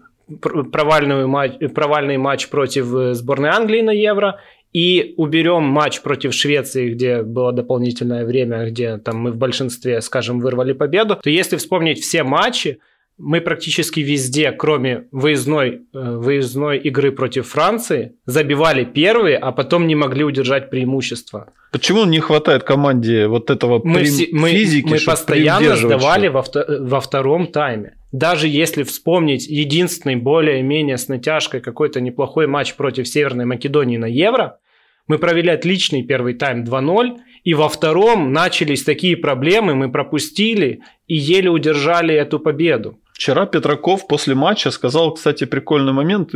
провальную 0.71 1.27
матч, 1.27 1.53
провальный 1.73 2.17
матч 2.17 2.49
против 2.49 2.93
э, 2.93 3.13
сборной 3.13 3.49
Англии 3.49 3.81
на 3.81 3.91
Евро 3.91 4.39
и 4.75 5.13
уберем 5.15 5.63
матч 5.63 6.01
против 6.01 6.33
Швеции, 6.33 6.89
где 6.89 7.21
было 7.21 7.53
дополнительное 7.53 8.25
время, 8.25 8.69
где 8.69 8.97
там 8.97 9.19
мы 9.19 9.31
в 9.31 9.37
большинстве, 9.37 10.01
скажем, 10.01 10.41
вырвали 10.41 10.73
победу, 10.73 11.17
то 11.23 11.29
если 11.29 11.55
вспомнить 11.55 12.01
все 12.01 12.23
матчи, 12.23 12.79
мы 13.17 13.39
практически 13.39 14.01
везде, 14.01 14.51
кроме 14.51 15.05
выездной, 15.13 15.69
э, 15.93 16.17
выездной 16.17 16.77
игры 16.79 17.13
против 17.13 17.47
Франции, 17.47 18.15
забивали 18.25 18.83
первые, 18.83 19.37
а 19.37 19.53
потом 19.53 19.87
не 19.87 19.95
могли 19.95 20.25
удержать 20.25 20.69
преимущество. 20.69 21.53
Почему 21.71 22.03
не 22.03 22.19
хватает 22.19 22.63
команде 22.63 23.27
вот 23.27 23.49
этого 23.49 23.79
мы 23.81 23.99
прим... 23.99 24.05
все, 24.05 24.27
мы, 24.33 24.49
физики? 24.49 24.89
Мы 24.89 24.97
постоянно 25.05 25.77
сдавали 25.77 26.27
во, 26.27 26.43
во 26.81 26.99
втором 26.99 27.47
тайме. 27.47 27.93
Даже 28.11 28.49
если 28.49 28.83
вспомнить 28.83 29.47
единственный 29.47 30.17
более-менее 30.17 30.97
с 30.97 31.07
натяжкой 31.07 31.61
какой-то 31.61 32.01
неплохой 32.01 32.47
матч 32.47 32.73
против 32.73 33.07
Северной 33.07 33.45
Македонии 33.45 33.95
на 33.95 34.07
Евро, 34.07 34.57
мы 35.07 35.19
провели 35.19 35.49
отличный 35.49 36.03
первый 36.03 36.33
тайм 36.33 36.63
2-0, 36.63 37.17
и 37.43 37.53
во 37.53 37.69
втором 37.69 38.33
начались 38.33 38.83
такие 38.83 39.15
проблемы, 39.15 39.75
мы 39.75 39.91
пропустили 39.91 40.81
и 41.07 41.15
еле 41.15 41.49
удержали 41.49 42.15
эту 42.15 42.39
победу. 42.39 42.99
Вчера 43.13 43.45
Петраков 43.45 44.07
после 44.07 44.35
матча 44.35 44.71
сказал, 44.71 45.13
кстати, 45.13 45.45
прикольный 45.45 45.93
момент, 45.93 46.31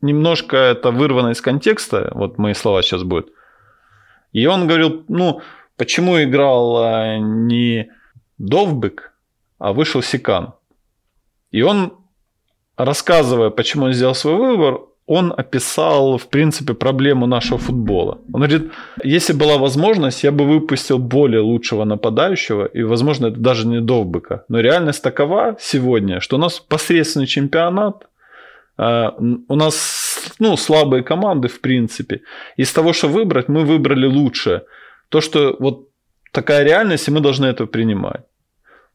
немножко 0.00 0.56
это 0.56 0.90
вырвано 0.90 1.30
из 1.30 1.40
контекста, 1.40 2.10
вот 2.14 2.38
мои 2.38 2.54
слова 2.54 2.82
сейчас 2.82 3.02
будут. 3.02 3.30
И 4.32 4.46
он 4.46 4.66
говорил, 4.66 5.04
ну, 5.08 5.42
почему 5.76 6.22
играл 6.22 6.76
а, 6.78 7.18
не 7.18 7.90
Довбик, 8.38 9.12
а 9.58 9.72
вышел 9.72 10.02
Сикан. 10.02 10.54
И 11.50 11.62
он, 11.62 11.98
рассказывая, 12.76 13.50
почему 13.50 13.86
он 13.86 13.92
сделал 13.92 14.14
свой 14.14 14.36
выбор, 14.36 14.80
он 15.06 15.32
описал, 15.36 16.18
в 16.18 16.26
принципе, 16.28 16.74
проблему 16.74 17.26
нашего 17.26 17.58
футбола. 17.58 18.18
Он 18.32 18.40
говорит, 18.40 18.72
если 19.04 19.32
была 19.32 19.56
возможность, 19.56 20.24
я 20.24 20.32
бы 20.32 20.44
выпустил 20.44 20.98
более 20.98 21.40
лучшего 21.40 21.84
нападающего, 21.84 22.66
и, 22.66 22.82
возможно, 22.82 23.28
это 23.28 23.38
даже 23.38 23.68
не 23.68 23.80
Довбыка. 23.80 24.44
Но 24.48 24.60
реальность 24.60 25.02
такова 25.02 25.56
сегодня, 25.60 26.20
что 26.20 26.36
у 26.36 26.40
нас 26.40 26.58
посредственный 26.58 27.26
чемпионат, 27.26 28.08
а, 28.78 29.14
у 29.48 29.54
нас 29.54 30.34
ну, 30.40 30.56
слабые 30.56 31.04
команды, 31.04 31.48
в 31.48 31.60
принципе. 31.60 32.22
Из 32.56 32.72
того, 32.72 32.92
что 32.92 33.08
выбрать, 33.08 33.48
мы 33.48 33.64
выбрали 33.64 34.06
лучшее. 34.06 34.64
То, 35.08 35.20
что 35.20 35.56
вот 35.60 35.88
такая 36.32 36.64
реальность, 36.64 37.08
и 37.08 37.12
мы 37.12 37.20
должны 37.20 37.46
это 37.46 37.66
принимать. 37.66 38.22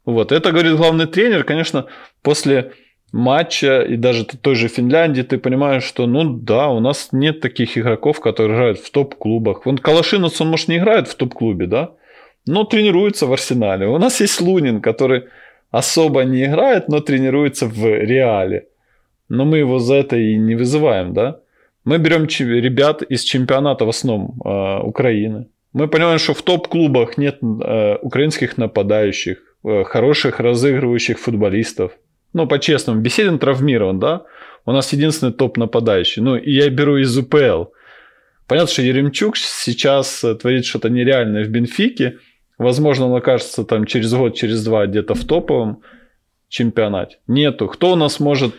Вот. 0.06 0.32
Это 0.32 0.52
говорит 0.52 0.76
главный 0.76 1.06
тренер, 1.06 1.44
конечно, 1.44 1.86
после 2.22 2.74
матча 3.12 3.82
и 3.82 3.98
даже 3.98 4.26
той 4.26 4.56
же 4.56 4.68
Финляндии 4.68 5.22
ты 5.22 5.38
понимаешь, 5.38 5.84
что 5.84 6.08
ну 6.08 6.24
да, 6.24 6.70
у 6.70 6.80
нас 6.80 7.10
нет 7.12 7.42
таких 7.42 7.78
игроков, 7.78 8.20
которые 8.20 8.56
играют 8.56 8.80
в 8.80 8.92
топ-клубах. 8.92 9.66
Вон 9.66 9.78
Калашинец, 9.78 10.42
он, 10.42 10.50
может, 10.50 10.68
не 10.70 10.78
играет 10.78 11.08
в 11.08 11.16
топ-клубе, 11.16 11.68
да, 11.68 11.92
но 12.48 12.64
тренируется 12.64 13.26
в 13.26 13.34
Арсенале. 13.34 13.88
У 13.88 13.98
нас 13.98 14.22
есть 14.22 14.42
Лунин, 14.42 14.82
который 14.82 15.24
особо 15.72 16.24
не 16.24 16.46
играет, 16.46 16.90
но 16.90 17.00
тренируется 17.00 17.66
в 17.66 17.86
Реале. 17.86 18.68
Но 19.30 19.46
мы 19.46 19.60
его 19.60 19.80
за 19.80 19.96
это 19.96 20.18
и 20.18 20.38
не 20.38 20.56
вызываем, 20.56 21.14
да. 21.14 21.40
Мы 21.86 21.98
берем 21.98 22.28
ребят 22.62 23.02
из 23.02 23.24
чемпионата 23.24 23.86
в 23.86 23.90
основном 23.90 24.40
э, 24.46 24.80
Украины. 24.84 25.48
Мы 25.74 25.88
понимаем, 25.88 26.20
что 26.20 26.34
в 26.34 26.42
топ-клубах 26.42 27.18
нет 27.18 27.40
э, 27.42 27.98
украинских 28.02 28.58
нападающих, 28.58 29.38
э, 29.64 29.84
хороших 29.84 30.40
разыгрывающих 30.40 31.18
футболистов. 31.18 31.92
Ну, 32.34 32.48
по-честному, 32.48 33.02
Беседин 33.02 33.40
травмирован, 33.40 34.00
да? 34.00 34.24
У 34.66 34.72
нас 34.72 34.94
единственный 34.94 35.34
топ-нападающий. 35.34 36.22
Ну, 36.22 36.36
и 36.36 36.52
я 36.52 36.70
беру 36.70 36.98
из 36.98 37.18
УПЛ. 37.18 37.66
Понятно, 38.48 38.72
что 38.72 38.82
Еремчук 38.82 39.38
сейчас 39.38 40.24
э, 40.24 40.36
творит 40.36 40.66
что-то 40.66 40.90
нереальное 40.90 41.46
в 41.46 41.50
Бенфике. 41.50 42.18
Возможно, 42.58 43.08
он 43.08 43.16
окажется 43.16 43.64
там 43.64 43.86
через 43.86 44.14
год, 44.14 44.36
через 44.36 44.64
два 44.64 44.86
где-то 44.86 45.16
в 45.16 45.26
топовом 45.26 45.82
чемпионате. 46.50 47.18
Нету. 47.28 47.68
Кто 47.68 47.94
у 47.94 47.96
нас 47.96 48.20
может 48.20 48.54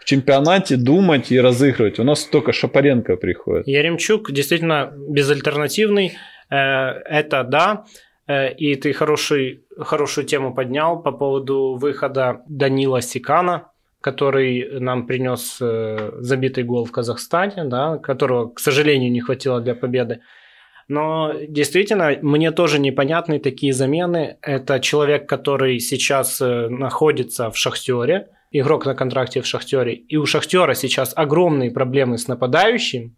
в 0.00 0.04
чемпионате 0.04 0.76
думать 0.76 1.32
и 1.32 1.40
разыгрывать? 1.40 1.98
У 1.98 2.04
нас 2.04 2.24
только 2.24 2.52
Шапаренко 2.52 3.16
приходит. 3.16 3.66
Еремчук 3.66 4.32
действительно 4.32 4.92
безальтернативный. 4.96 6.16
Э, 6.48 6.56
это 7.04 7.44
да. 7.44 7.84
Э, 8.26 8.52
и 8.52 8.74
ты 8.76 8.92
хороший, 8.92 9.64
хорошую 9.78 10.26
тему 10.26 10.54
поднял 10.54 11.02
по 11.02 11.12
поводу 11.12 11.76
выхода 11.80 12.42
Данила 12.46 13.00
Сикана, 13.00 13.68
который 14.00 14.80
нам 14.80 15.06
принес 15.06 15.58
э, 15.60 16.12
забитый 16.18 16.64
гол 16.64 16.84
в 16.84 16.92
Казахстане, 16.92 17.64
да, 17.64 17.98
которого, 17.98 18.48
к 18.48 18.60
сожалению, 18.60 19.10
не 19.10 19.20
хватило 19.20 19.60
для 19.60 19.74
победы. 19.74 20.20
Но 20.88 21.32
действительно, 21.48 22.18
мне 22.22 22.50
тоже 22.50 22.78
непонятны 22.78 23.38
такие 23.38 23.72
замены. 23.72 24.36
Это 24.42 24.80
человек, 24.80 25.28
который 25.28 25.78
сейчас 25.78 26.40
э, 26.40 26.68
находится 26.68 27.50
в 27.50 27.56
Шахтере, 27.56 28.28
игрок 28.50 28.86
на 28.86 28.94
контракте 28.94 29.40
в 29.40 29.46
Шахтере, 29.46 29.94
и 29.94 30.16
у 30.16 30.26
Шахтера 30.26 30.74
сейчас 30.74 31.12
огромные 31.16 31.70
проблемы 31.70 32.18
с 32.18 32.28
нападающим. 32.28 33.16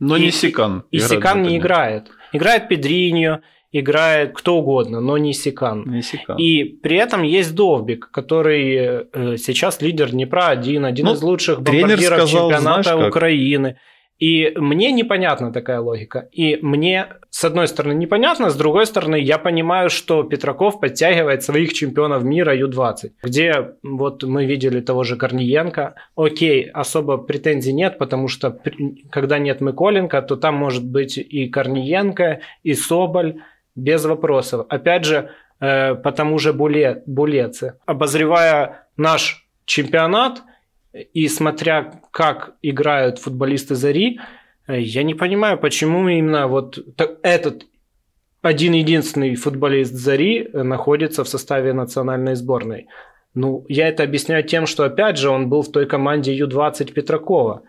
Но 0.00 0.16
и, 0.16 0.22
не 0.22 0.30
Сикан. 0.30 0.84
И 0.90 0.98
Сикан 0.98 1.42
не 1.42 1.58
играет. 1.58 2.10
Играет 2.32 2.68
Педриньо, 2.68 3.40
играет 3.74 4.32
кто 4.34 4.58
угодно, 4.58 5.00
но 5.00 5.18
не 5.18 5.34
Сикан. 5.34 5.84
Не 5.86 6.00
Сикан. 6.00 6.38
И 6.38 6.62
при 6.62 6.96
этом 6.96 7.22
есть 7.22 7.54
Довбик, 7.56 8.08
который 8.12 9.08
э, 9.12 9.36
сейчас 9.36 9.82
лидер 9.82 10.10
Днепра 10.10 10.46
один, 10.46 10.84
один 10.84 11.06
ну, 11.06 11.14
из 11.14 11.22
лучших 11.22 11.60
бомбардиров 11.60 12.20
сказал, 12.20 12.50
чемпионата 12.50 12.94
знаешь, 12.94 13.08
Украины. 13.08 13.76
И 14.20 14.52
мне 14.54 14.92
непонятна 14.92 15.52
такая 15.52 15.80
логика. 15.80 16.28
И 16.30 16.56
мне, 16.62 17.08
с 17.30 17.44
одной 17.44 17.66
стороны, 17.66 17.94
непонятно, 17.94 18.48
с 18.48 18.54
другой 18.54 18.86
стороны, 18.86 19.16
я 19.16 19.38
понимаю, 19.38 19.90
что 19.90 20.22
Петраков 20.22 20.78
подтягивает 20.78 21.42
своих 21.42 21.72
чемпионов 21.72 22.22
мира 22.22 22.54
Ю-20, 22.54 23.10
где 23.24 23.72
вот 23.82 24.22
мы 24.22 24.46
видели 24.46 24.80
того 24.80 25.02
же 25.02 25.16
Корниенко. 25.16 25.96
Окей, 26.14 26.70
особо 26.70 27.16
претензий 27.16 27.72
нет, 27.72 27.98
потому 27.98 28.28
что 28.28 28.56
когда 29.10 29.38
нет 29.40 29.60
Миколенко, 29.60 30.22
то 30.22 30.36
там 30.36 30.54
может 30.54 30.88
быть 30.88 31.18
и 31.18 31.48
Корниенко, 31.48 32.40
и 32.62 32.74
Соболь, 32.74 33.42
без 33.74 34.04
вопросов. 34.04 34.66
Опять 34.68 35.04
же, 35.04 35.30
э, 35.60 35.94
по 35.94 36.12
тому 36.12 36.38
же 36.38 36.52
Буле, 36.52 37.02
Булеце. 37.06 37.78
Обозревая 37.86 38.88
наш 38.96 39.48
чемпионат 39.64 40.42
и 40.92 41.28
смотря, 41.28 42.00
как 42.10 42.54
играют 42.62 43.18
футболисты 43.18 43.74
Зари, 43.74 44.20
Э, 44.66 44.80
я 44.80 45.02
не 45.02 45.14
понимаю, 45.14 45.58
почему 45.58 46.08
именно 46.08 46.46
вот 46.46 46.78
этот 47.22 47.66
один 48.42 48.72
единственный 48.74 49.34
футболист 49.36 49.94
Зари 49.94 50.48
находится 50.52 51.24
в 51.24 51.28
составе 51.28 51.72
национальной 51.72 52.34
сборной. 52.34 52.88
Ну, 53.34 53.64
я 53.68 53.88
это 53.88 54.02
объясняю 54.02 54.44
тем, 54.44 54.66
что, 54.66 54.84
опять 54.84 55.18
же, 55.18 55.28
он 55.30 55.48
был 55.48 55.62
в 55.62 55.72
той 55.72 55.86
команде 55.86 56.34
Ю-20 56.34 56.92
Петракова. 56.92 57.62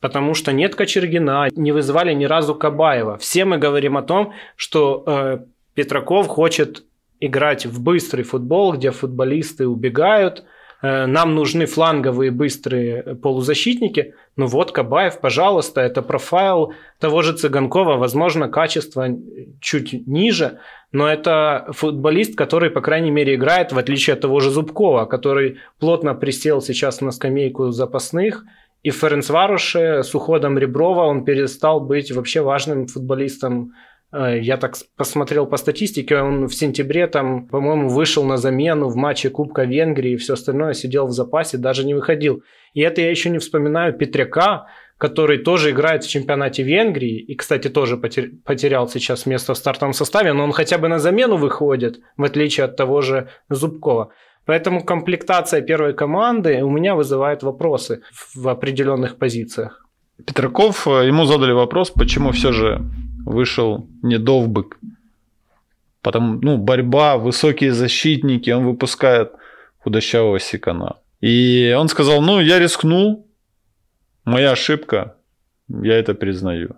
Потому 0.00 0.34
что 0.34 0.52
нет 0.52 0.74
Кочергина, 0.74 1.48
не 1.54 1.72
вызывали 1.72 2.14
ни 2.14 2.24
разу 2.24 2.54
Кабаева. 2.54 3.18
Все 3.18 3.44
мы 3.44 3.58
говорим 3.58 3.96
о 3.96 4.02
том, 4.02 4.32
что 4.56 5.04
э, 5.06 5.38
Петраков 5.74 6.26
хочет 6.26 6.84
играть 7.20 7.66
в 7.66 7.82
быстрый 7.82 8.22
футбол, 8.22 8.72
где 8.72 8.90
футболисты 8.90 9.66
убегают, 9.66 10.44
Э, 10.82 11.06
нам 11.06 11.34
нужны 11.34 11.66
фланговые 11.66 12.30
быстрые 12.30 13.16
полузащитники. 13.16 14.14
Ну 14.36 14.46
вот, 14.46 14.72
Кабаев, 14.72 15.20
пожалуйста, 15.20 15.80
это 15.80 16.02
профайл 16.02 16.72
того 16.98 17.22
же 17.22 17.32
Цыганкова, 17.34 17.96
возможно, 17.96 18.48
качество 18.48 19.06
чуть 19.60 20.06
ниже, 20.06 20.58
но 20.92 21.08
это 21.08 21.66
футболист, 21.72 22.36
который, 22.36 22.70
по 22.70 22.80
крайней 22.80 23.10
мере, 23.10 23.34
играет, 23.34 23.72
в 23.72 23.78
отличие 23.78 24.14
от 24.14 24.20
того 24.20 24.40
же 24.40 24.50
Зубкова, 24.50 25.04
который 25.04 25.58
плотно 25.78 26.14
присел 26.14 26.62
сейчас 26.62 27.00
на 27.00 27.10
скамейку 27.10 27.70
запасных, 27.70 28.44
и 28.82 28.90
в 28.90 28.96
Ференцваруше 28.96 30.02
с 30.02 30.14
уходом 30.14 30.58
Реброва 30.58 31.04
он 31.04 31.24
перестал 31.24 31.80
быть 31.80 32.12
вообще 32.12 32.40
важным 32.40 32.86
футболистом 32.86 33.72
Э, 34.12 34.38
я 34.40 34.56
так 34.56 34.76
посмотрел 34.96 35.46
по 35.46 35.56
статистике, 35.56 36.16
он 36.16 36.46
в 36.46 36.54
сентябре 36.54 37.06
там, 37.06 37.46
по-моему, 37.46 37.88
вышел 37.88 38.24
на 38.24 38.36
замену 38.36 38.88
в 38.88 38.96
матче 38.96 39.30
Кубка 39.30 39.64
Венгрии 39.64 40.12
и 40.12 40.16
все 40.16 40.34
остальное, 40.34 40.74
сидел 40.74 41.06
в 41.06 41.12
запасе, 41.12 41.58
даже 41.58 41.84
не 41.84 41.94
выходил. 41.94 42.42
И 42.74 42.80
это 42.80 43.00
я 43.00 43.10
еще 43.10 43.30
не 43.30 43.38
вспоминаю 43.38 43.96
Петряка, 43.96 44.66
который 44.98 45.38
тоже 45.38 45.70
играет 45.70 46.04
в 46.04 46.10
чемпионате 46.10 46.62
Венгрии 46.62 47.18
и, 47.18 47.34
кстати, 47.34 47.68
тоже 47.68 47.96
потерял 47.96 48.88
сейчас 48.88 49.26
место 49.26 49.54
в 49.54 49.58
стартовом 49.58 49.94
составе, 49.94 50.32
но 50.32 50.44
он 50.44 50.52
хотя 50.52 50.78
бы 50.78 50.88
на 50.88 50.98
замену 50.98 51.36
выходит, 51.36 52.00
в 52.16 52.24
отличие 52.24 52.64
от 52.64 52.76
того 52.76 53.00
же 53.00 53.28
Зубкова. 53.48 54.12
Поэтому 54.46 54.84
комплектация 54.84 55.62
первой 55.62 55.94
команды 55.94 56.62
у 56.62 56.70
меня 56.70 56.94
вызывает 56.94 57.42
вопросы 57.42 58.00
в 58.34 58.48
определенных 58.48 59.16
позициях. 59.16 59.86
Петраков, 60.26 60.86
э, 60.86 61.06
ему 61.06 61.24
задали 61.24 61.52
вопрос, 61.52 61.90
почему 61.90 62.32
все 62.32 62.52
же 62.52 62.80
вышел 63.26 63.86
не 64.02 64.18
Довбык. 64.18 64.78
Потому, 66.02 66.40
ну, 66.42 66.56
борьба, 66.56 67.16
высокие 67.16 67.72
защитники, 67.72 68.50
он 68.50 68.64
выпускает 68.64 69.32
худощавого 69.78 70.40
Сикана. 70.40 70.96
И 71.20 71.74
он 71.78 71.88
сказал, 71.88 72.22
ну, 72.22 72.40
я 72.40 72.58
рискнул, 72.58 73.26
моя 74.24 74.52
ошибка, 74.52 75.14
я 75.68 75.94
это 75.94 76.14
признаю. 76.14 76.76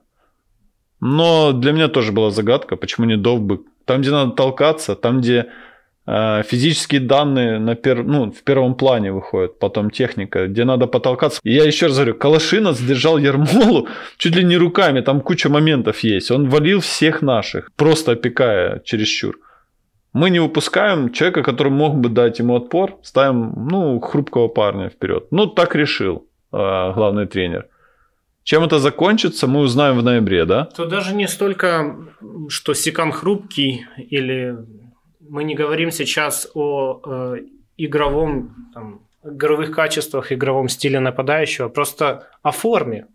Но 1.00 1.52
для 1.52 1.72
меня 1.72 1.88
тоже 1.88 2.12
была 2.12 2.30
загадка, 2.30 2.76
почему 2.76 3.06
не 3.06 3.16
Довбык. 3.16 3.60
Там, 3.84 4.00
где 4.00 4.10
надо 4.10 4.32
толкаться, 4.32 4.94
там, 4.94 5.20
где 5.20 5.46
физические 6.06 7.00
данные 7.00 7.58
на 7.58 7.74
пер... 7.74 8.02
ну, 8.02 8.32
в 8.32 8.42
первом 8.42 8.74
плане 8.74 9.12
выходят, 9.12 9.58
потом 9.58 9.90
техника, 9.90 10.48
где 10.48 10.64
надо 10.64 10.86
потолкаться. 10.86 11.40
И 11.44 11.52
я 11.52 11.64
еще 11.64 11.86
раз 11.86 11.96
говорю, 11.96 12.14
Калашина 12.14 12.72
сдержал 12.72 13.18
Ермолу 13.18 13.88
чуть 14.16 14.34
ли 14.34 14.44
не 14.44 14.56
руками, 14.56 15.00
там 15.00 15.20
куча 15.20 15.48
моментов 15.48 16.00
есть. 16.00 16.30
Он 16.30 16.48
валил 16.48 16.80
всех 16.80 17.22
наших, 17.22 17.70
просто 17.76 18.12
опекая 18.12 18.80
чересчур. 18.84 19.38
Мы 20.12 20.30
не 20.30 20.40
выпускаем 20.40 21.12
человека, 21.12 21.42
который 21.42 21.72
мог 21.72 21.96
бы 21.96 22.08
дать 22.08 22.38
ему 22.38 22.54
отпор, 22.54 22.98
ставим 23.02 23.68
ну, 23.70 23.98
хрупкого 24.00 24.48
парня 24.48 24.90
вперед. 24.90 25.28
Ну, 25.30 25.46
так 25.46 25.74
решил 25.74 26.26
э, 26.52 26.56
главный 26.94 27.26
тренер. 27.26 27.68
Чем 28.44 28.64
это 28.64 28.78
закончится, 28.78 29.46
мы 29.46 29.60
узнаем 29.60 29.96
в 29.98 30.02
ноябре, 30.02 30.44
да? 30.44 30.64
Тут 30.64 30.88
даже 30.88 31.14
не 31.14 31.28
столько, 31.28 31.96
что 32.48 32.74
Сикан 32.74 33.12
хрупкий 33.12 33.86
или 33.96 34.56
мы 35.32 35.44
не 35.44 35.54
говорим 35.54 35.90
сейчас 35.90 36.46
о 36.54 37.00
э, 37.06 37.36
игровом, 37.78 38.54
там, 38.74 39.00
игровых 39.24 39.74
качествах, 39.74 40.30
игровом 40.30 40.68
стиле 40.68 41.00
нападающего, 41.00 41.70
просто 41.70 42.28
о 42.42 42.50
форме. 42.50 43.06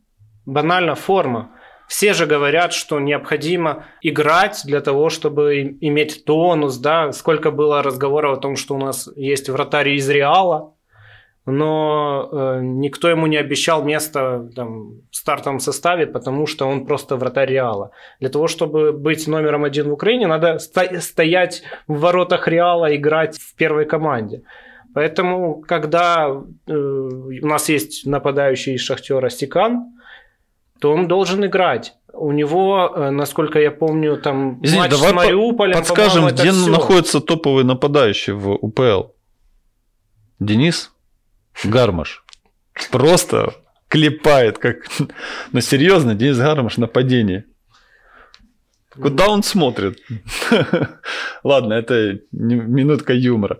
Банально 0.47 0.95
форма. 0.95 1.51
Все 1.87 2.13
же 2.13 2.25
говорят, 2.25 2.73
что 2.73 2.99
необходимо 2.99 3.85
играть 4.01 4.63
для 4.65 4.81
того, 4.81 5.11
чтобы 5.11 5.77
иметь 5.79 6.25
тонус, 6.25 6.77
да, 6.77 7.11
сколько 7.11 7.51
было 7.51 7.83
разговоров 7.83 8.39
о 8.39 8.41
том, 8.41 8.55
что 8.55 8.73
у 8.73 8.79
нас 8.79 9.07
есть 9.15 9.47
вратарь 9.47 9.89
из 9.89 10.09
Реала, 10.09 10.73
но 11.49 12.27
э, 12.29 12.59
никто 12.61 13.07
ему 13.07 13.25
не 13.27 13.37
обещал 13.37 13.81
место 13.81 14.49
там, 14.53 14.99
в 15.09 15.15
стартовом 15.15 15.61
составе, 15.61 16.05
потому 16.05 16.45
что 16.45 16.67
он 16.67 16.85
просто 16.85 17.15
вратарь 17.15 17.49
Реала. 17.49 17.91
Для 18.19 18.27
того, 18.27 18.49
чтобы 18.49 18.91
быть 18.91 19.27
номером 19.27 19.63
один 19.63 19.89
в 19.89 19.93
Украине, 19.93 20.27
надо 20.27 20.59
сто- 20.59 20.99
стоять 20.99 21.63
в 21.87 22.01
воротах 22.01 22.49
Реала, 22.49 22.93
играть 22.93 23.37
в 23.39 23.55
первой 23.55 23.85
команде. 23.85 24.41
Поэтому, 24.93 25.61
когда 25.61 26.27
э, 26.67 26.73
у 26.73 27.47
нас 27.47 27.69
есть 27.69 28.05
нападающий 28.05 28.73
из 28.73 28.81
Шахтера 28.81 29.29
Стекан, 29.29 29.93
то 30.81 30.91
он 30.91 31.07
должен 31.07 31.45
играть. 31.45 31.93
У 32.11 32.33
него, 32.33 32.91
э, 32.93 33.09
насколько 33.09 33.57
я 33.57 33.71
помню, 33.71 34.17
там 34.17 34.59
Извини, 34.63 34.81
матч 34.81 34.91
давай 34.91 35.11
с 35.11 35.13
Мариуполем, 35.13 35.73
подскажем, 35.75 36.27
где 36.27 36.51
все. 36.51 36.69
находится 36.69 37.21
топовый 37.21 37.63
нападающий 37.63 38.33
в 38.33 38.49
УПЛ? 38.49 39.13
Денис? 40.39 40.91
Гармаш. 41.63 42.23
Просто 42.91 43.53
клепает, 43.87 44.57
как... 44.57 44.87
Ну, 45.51 45.61
серьезно, 45.61 46.15
Денис 46.15 46.37
Гармаш 46.37 46.77
нападение. 46.77 47.45
Куда 48.99 49.27
он 49.27 49.43
смотрит? 49.43 49.99
Ладно, 51.43 51.73
это 51.73 52.19
минутка 52.31 53.13
юмора. 53.13 53.59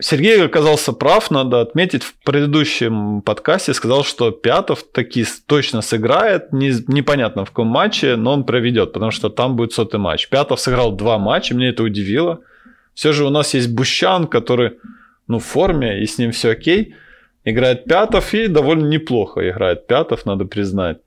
Сергей 0.00 0.44
оказался 0.44 0.92
прав, 0.92 1.30
надо 1.30 1.60
отметить, 1.60 2.02
в 2.02 2.14
предыдущем 2.24 3.22
подкасте 3.22 3.72
сказал, 3.72 4.02
что 4.02 4.32
Пятов 4.32 4.82
таки 4.82 5.24
точно 5.46 5.80
сыграет, 5.80 6.52
не, 6.52 6.72
непонятно 6.88 7.44
в 7.44 7.50
каком 7.50 7.68
матче, 7.68 8.16
но 8.16 8.32
он 8.32 8.44
проведет, 8.44 8.92
потому 8.92 9.12
что 9.12 9.28
там 9.28 9.54
будет 9.54 9.72
сотый 9.72 10.00
матч. 10.00 10.28
Пятов 10.28 10.58
сыграл 10.58 10.90
два 10.90 11.18
матча, 11.18 11.54
мне 11.54 11.68
это 11.68 11.84
удивило. 11.84 12.40
Все 12.94 13.12
же 13.12 13.24
у 13.24 13.30
нас 13.30 13.54
есть 13.54 13.72
Бущан, 13.72 14.26
который 14.26 14.78
ну, 15.28 15.38
в 15.38 15.44
форме, 15.44 16.02
и 16.02 16.06
с 16.06 16.18
ним 16.18 16.32
все 16.32 16.50
окей 16.50 16.96
играет 17.44 17.84
Пятов 17.84 18.34
и 18.34 18.46
довольно 18.46 18.86
неплохо 18.86 19.48
играет 19.48 19.86
Пятов, 19.86 20.26
надо 20.26 20.44
признать. 20.44 20.98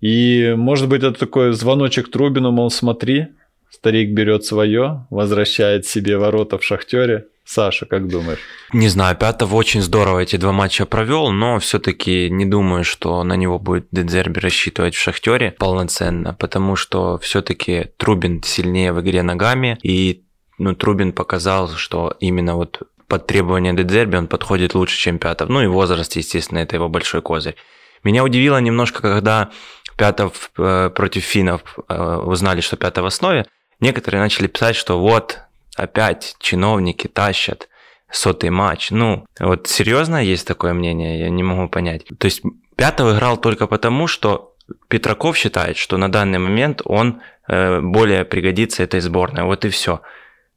И, 0.00 0.54
может 0.56 0.88
быть, 0.88 1.02
это 1.02 1.18
такой 1.18 1.52
звоночек 1.52 2.10
Трубину, 2.10 2.50
мол, 2.50 2.70
смотри, 2.70 3.28
старик 3.70 4.10
берет 4.10 4.44
свое, 4.44 5.06
возвращает 5.10 5.86
себе 5.86 6.16
ворота 6.16 6.58
в 6.58 6.64
шахтере. 6.64 7.26
Саша, 7.44 7.84
как 7.84 8.06
думаешь? 8.06 8.38
Не 8.72 8.86
знаю, 8.86 9.16
Пятов 9.16 9.52
очень 9.52 9.82
здорово 9.82 10.20
эти 10.20 10.36
два 10.36 10.52
матча 10.52 10.86
провел, 10.86 11.32
но 11.32 11.58
все-таки 11.58 12.30
не 12.30 12.46
думаю, 12.46 12.84
что 12.84 13.24
на 13.24 13.34
него 13.34 13.58
будет 13.58 13.88
Дедзерби 13.90 14.38
рассчитывать 14.38 14.94
в 14.94 15.00
Шахтере 15.00 15.50
полноценно, 15.58 16.32
потому 16.32 16.76
что 16.76 17.18
все-таки 17.18 17.88
Трубин 17.96 18.40
сильнее 18.44 18.92
в 18.92 19.00
игре 19.00 19.24
ногами, 19.24 19.78
и 19.82 20.22
ну, 20.58 20.76
Трубин 20.76 21.12
показал, 21.12 21.70
что 21.70 22.14
именно 22.20 22.54
вот 22.54 22.82
под 23.10 23.26
требования 23.26 23.72
Дедзерби 23.72 24.16
он 24.16 24.28
подходит 24.28 24.74
лучше, 24.74 24.96
чем 24.96 25.18
Пятов. 25.18 25.48
Ну 25.48 25.60
и 25.60 25.66
возраст, 25.66 26.14
естественно, 26.14 26.60
это 26.60 26.76
его 26.76 26.88
большой 26.88 27.20
козырь. 27.20 27.56
Меня 28.04 28.22
удивило 28.22 28.56
немножко, 28.58 29.02
когда 29.02 29.50
Пятов 29.96 30.52
э, 30.56 30.90
против 30.94 31.24
финнов 31.24 31.62
э, 31.88 32.16
узнали, 32.24 32.60
что 32.60 32.76
Пятов 32.76 33.02
в 33.02 33.06
основе, 33.08 33.46
некоторые 33.80 34.22
начали 34.22 34.46
писать, 34.46 34.76
что 34.76 35.00
вот 35.00 35.40
опять 35.76 36.36
чиновники 36.38 37.08
тащат 37.08 37.68
сотый 38.12 38.50
матч. 38.50 38.92
Ну, 38.92 39.26
вот 39.40 39.66
серьезно 39.66 40.22
есть 40.22 40.46
такое 40.46 40.72
мнение, 40.72 41.18
я 41.18 41.30
не 41.30 41.42
могу 41.42 41.68
понять. 41.68 42.04
То 42.16 42.26
есть 42.26 42.42
Пятов 42.76 43.12
играл 43.12 43.38
только 43.38 43.66
потому, 43.66 44.06
что 44.06 44.54
Петраков 44.86 45.36
считает, 45.36 45.76
что 45.76 45.96
на 45.96 46.10
данный 46.10 46.38
момент 46.38 46.80
он 46.84 47.22
э, 47.48 47.80
более 47.80 48.24
пригодится 48.24 48.84
этой 48.84 49.00
сборной. 49.00 49.42
Вот 49.42 49.64
и 49.64 49.68
все. 49.68 50.00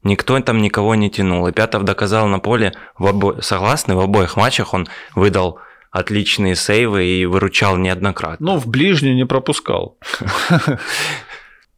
Никто 0.04 0.40
там 0.42 0.62
никого 0.62 0.96
не 0.96 1.10
тянул. 1.10 1.48
И 1.48 1.52
Пятов 1.52 1.84
доказал 1.84 2.28
на 2.28 2.40
поле, 2.40 2.74
в 2.98 3.08
обо... 3.08 3.42
согласны, 3.42 3.96
в 3.96 4.00
обоих 4.00 4.36
матчах 4.36 4.74
он 4.74 4.88
выдал 5.16 5.60
отличные 5.92 6.56
сейвы 6.56 7.06
и 7.06 7.26
выручал 7.26 7.78
неоднократно. 7.78 8.46
Но 8.46 8.60
в 8.60 8.68
ближнюю 8.68 9.16
не 9.16 9.26
пропускал. 9.26 9.98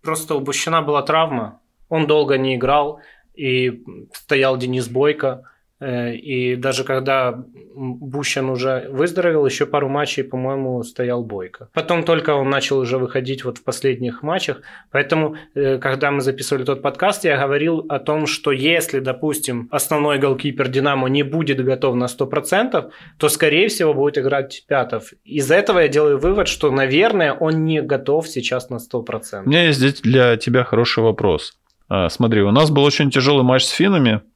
Просто 0.01 0.35
у 0.35 0.39
Бущина 0.39 0.81
была 0.81 1.01
травма. 1.01 1.59
Он 1.89 2.07
долго 2.07 2.37
не 2.37 2.55
играл, 2.55 3.01
и 3.35 3.83
стоял 4.13 4.57
Денис 4.57 4.87
Бойко. 4.87 5.43
Э, 5.85 6.15
и 6.15 6.55
даже 6.55 6.83
когда 6.83 7.43
Бущан 7.75 8.49
уже 8.49 8.87
выздоровел, 8.89 9.45
еще 9.45 9.65
пару 9.65 9.87
матчей, 9.87 10.23
по-моему, 10.23 10.81
стоял 10.83 11.23
Бойко. 11.23 11.69
Потом 11.73 12.03
только 12.03 12.31
он 12.31 12.49
начал 12.49 12.79
уже 12.79 12.97
выходить 12.97 13.43
вот 13.43 13.59
в 13.59 13.63
последних 13.63 14.23
матчах. 14.23 14.61
Поэтому, 14.91 15.35
э, 15.53 15.77
когда 15.77 16.09
мы 16.09 16.21
записывали 16.21 16.63
тот 16.63 16.81
подкаст, 16.81 17.25
я 17.25 17.37
говорил 17.37 17.85
о 17.87 17.99
том, 17.99 18.25
что 18.25 18.51
если, 18.51 18.99
допустим, 18.99 19.67
основной 19.71 20.17
голкипер 20.17 20.69
Динамо 20.69 21.07
не 21.07 21.23
будет 21.23 21.63
готов 21.63 21.95
на 21.95 22.07
100%, 22.07 22.91
то, 23.19 23.29
скорее 23.29 23.67
всего, 23.67 23.93
будет 23.93 24.17
играть 24.17 24.65
Пятов. 24.67 25.13
Из 25.23 25.51
этого 25.51 25.79
я 25.79 25.87
делаю 25.87 26.17
вывод, 26.17 26.47
что, 26.47 26.71
наверное, 26.71 27.33
он 27.33 27.65
не 27.65 27.81
готов 27.81 28.27
сейчас 28.27 28.69
на 28.69 28.77
100%. 28.77 29.43
У 29.45 29.49
меня 29.49 29.65
есть 29.65 29.77
здесь 29.77 30.01
для 30.01 30.37
тебя 30.37 30.63
хороший 30.63 31.03
вопрос. 31.03 31.53
А, 31.87 32.09
смотри, 32.09 32.41
у 32.41 32.51
нас 32.51 32.71
был 32.71 32.83
очень 32.83 33.11
тяжелый 33.11 33.43
матч 33.43 33.63
с 33.63 33.69
финнами 33.69 34.13
а, 34.13 34.34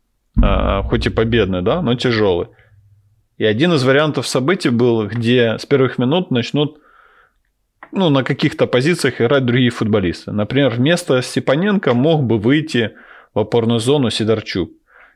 хоть 0.84 1.06
и 1.06 1.10
победный, 1.10 1.62
да, 1.62 1.82
но 1.82 1.96
тяжелый. 1.96 2.48
И 3.38 3.46
один 3.46 3.74
из 3.74 3.84
вариантов 3.84 4.28
событий 4.28 4.70
был, 4.70 5.08
где 5.08 5.58
с 5.58 5.66
первых 5.66 5.98
минут 5.98 6.30
начнут 6.30 6.80
ну, 7.92 8.10
на 8.10 8.24
каких-то 8.24 8.68
позициях 8.68 9.22
играть 9.22 9.46
другие 9.46 9.70
футболисты. 9.70 10.32
Например, 10.32 10.70
вместо 10.70 11.22
Степаненко 11.22 11.94
мог 11.94 12.24
бы 12.24 12.38
выйти 12.38 12.92
в 13.34 13.40
опорную 13.40 13.80
зону 13.80 14.10
Сидорчук. 14.10 14.72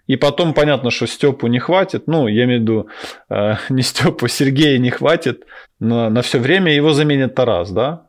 И 0.08 0.18
потом 0.18 0.54
понятно, 0.54 0.92
что 0.92 1.08
Степу 1.08 1.48
не 1.48 1.60
хватит. 1.60 2.08
Ну, 2.08 2.28
я 2.28 2.44
имею 2.44 2.60
в 2.60 2.64
виду, 2.64 2.88
э, 3.30 3.56
не 3.70 3.82
Степу, 3.82 4.28
Сергея 4.28 4.78
не 4.78 4.90
хватит. 4.90 5.44
Но 5.80 6.10
на 6.10 6.22
все 6.22 6.40
время 6.40 6.74
его 6.74 6.94
заменит 6.94 7.36
Тарас, 7.36 7.72
да? 7.72 8.08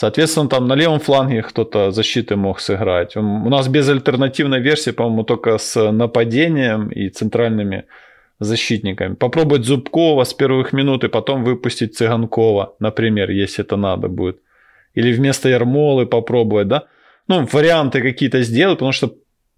Соответственно, 0.00 0.48
там 0.48 0.66
на 0.66 0.76
левом 0.76 0.98
фланге 0.98 1.42
кто-то 1.42 1.90
защиты 1.90 2.34
мог 2.34 2.60
сыграть. 2.60 3.16
У 3.16 3.50
нас 3.50 3.68
без 3.68 3.86
альтернативной 3.86 4.58
версии, 4.58 4.92
по-моему, 4.92 5.24
только 5.24 5.58
с 5.58 5.92
нападением 5.92 6.88
и 6.88 7.10
центральными 7.10 7.84
защитниками. 8.38 9.14
Попробовать 9.14 9.66
Зубкова 9.66 10.24
с 10.24 10.32
первых 10.32 10.72
минут 10.72 11.04
и 11.04 11.08
потом 11.08 11.44
выпустить 11.44 11.98
Цыганкова, 11.98 12.76
например, 12.78 13.30
если 13.30 13.62
это 13.62 13.76
надо 13.76 14.08
будет. 14.08 14.38
Или 14.94 15.12
вместо 15.12 15.50
Ермолы 15.50 16.06
попробовать, 16.06 16.68
да? 16.68 16.84
Ну, 17.28 17.46
варианты 17.52 18.00
какие-то 18.00 18.40
сделать, 18.40 18.78
потому 18.78 18.92
что 18.92 19.14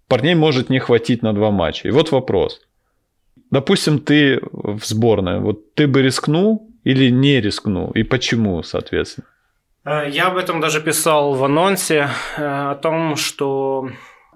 парней 0.09 0.35
может 0.35 0.69
не 0.69 0.79
хватить 0.79 1.23
на 1.23 1.31
два 1.31 1.51
матча. 1.51 1.87
И 1.87 1.91
вот 1.91 2.11
вопрос. 2.11 2.59
Допустим, 3.49 3.99
ты 3.99 4.41
в 4.51 4.83
сборной. 4.83 5.39
Вот 5.39 5.73
ты 5.73 5.87
бы 5.87 6.01
рискнул 6.01 6.69
или 6.83 7.11
не 7.11 7.39
рискнул? 7.39 7.91
И 7.91 8.03
почему, 8.03 8.61
соответственно? 8.61 9.27
Э, 9.85 10.09
я 10.09 10.27
об 10.27 10.37
этом 10.37 10.61
даже 10.61 10.81
писал 10.81 11.33
в 11.33 11.43
анонсе, 11.43 12.09
э, 12.37 12.71
о 12.71 12.75
том, 12.75 13.15
что 13.15 13.89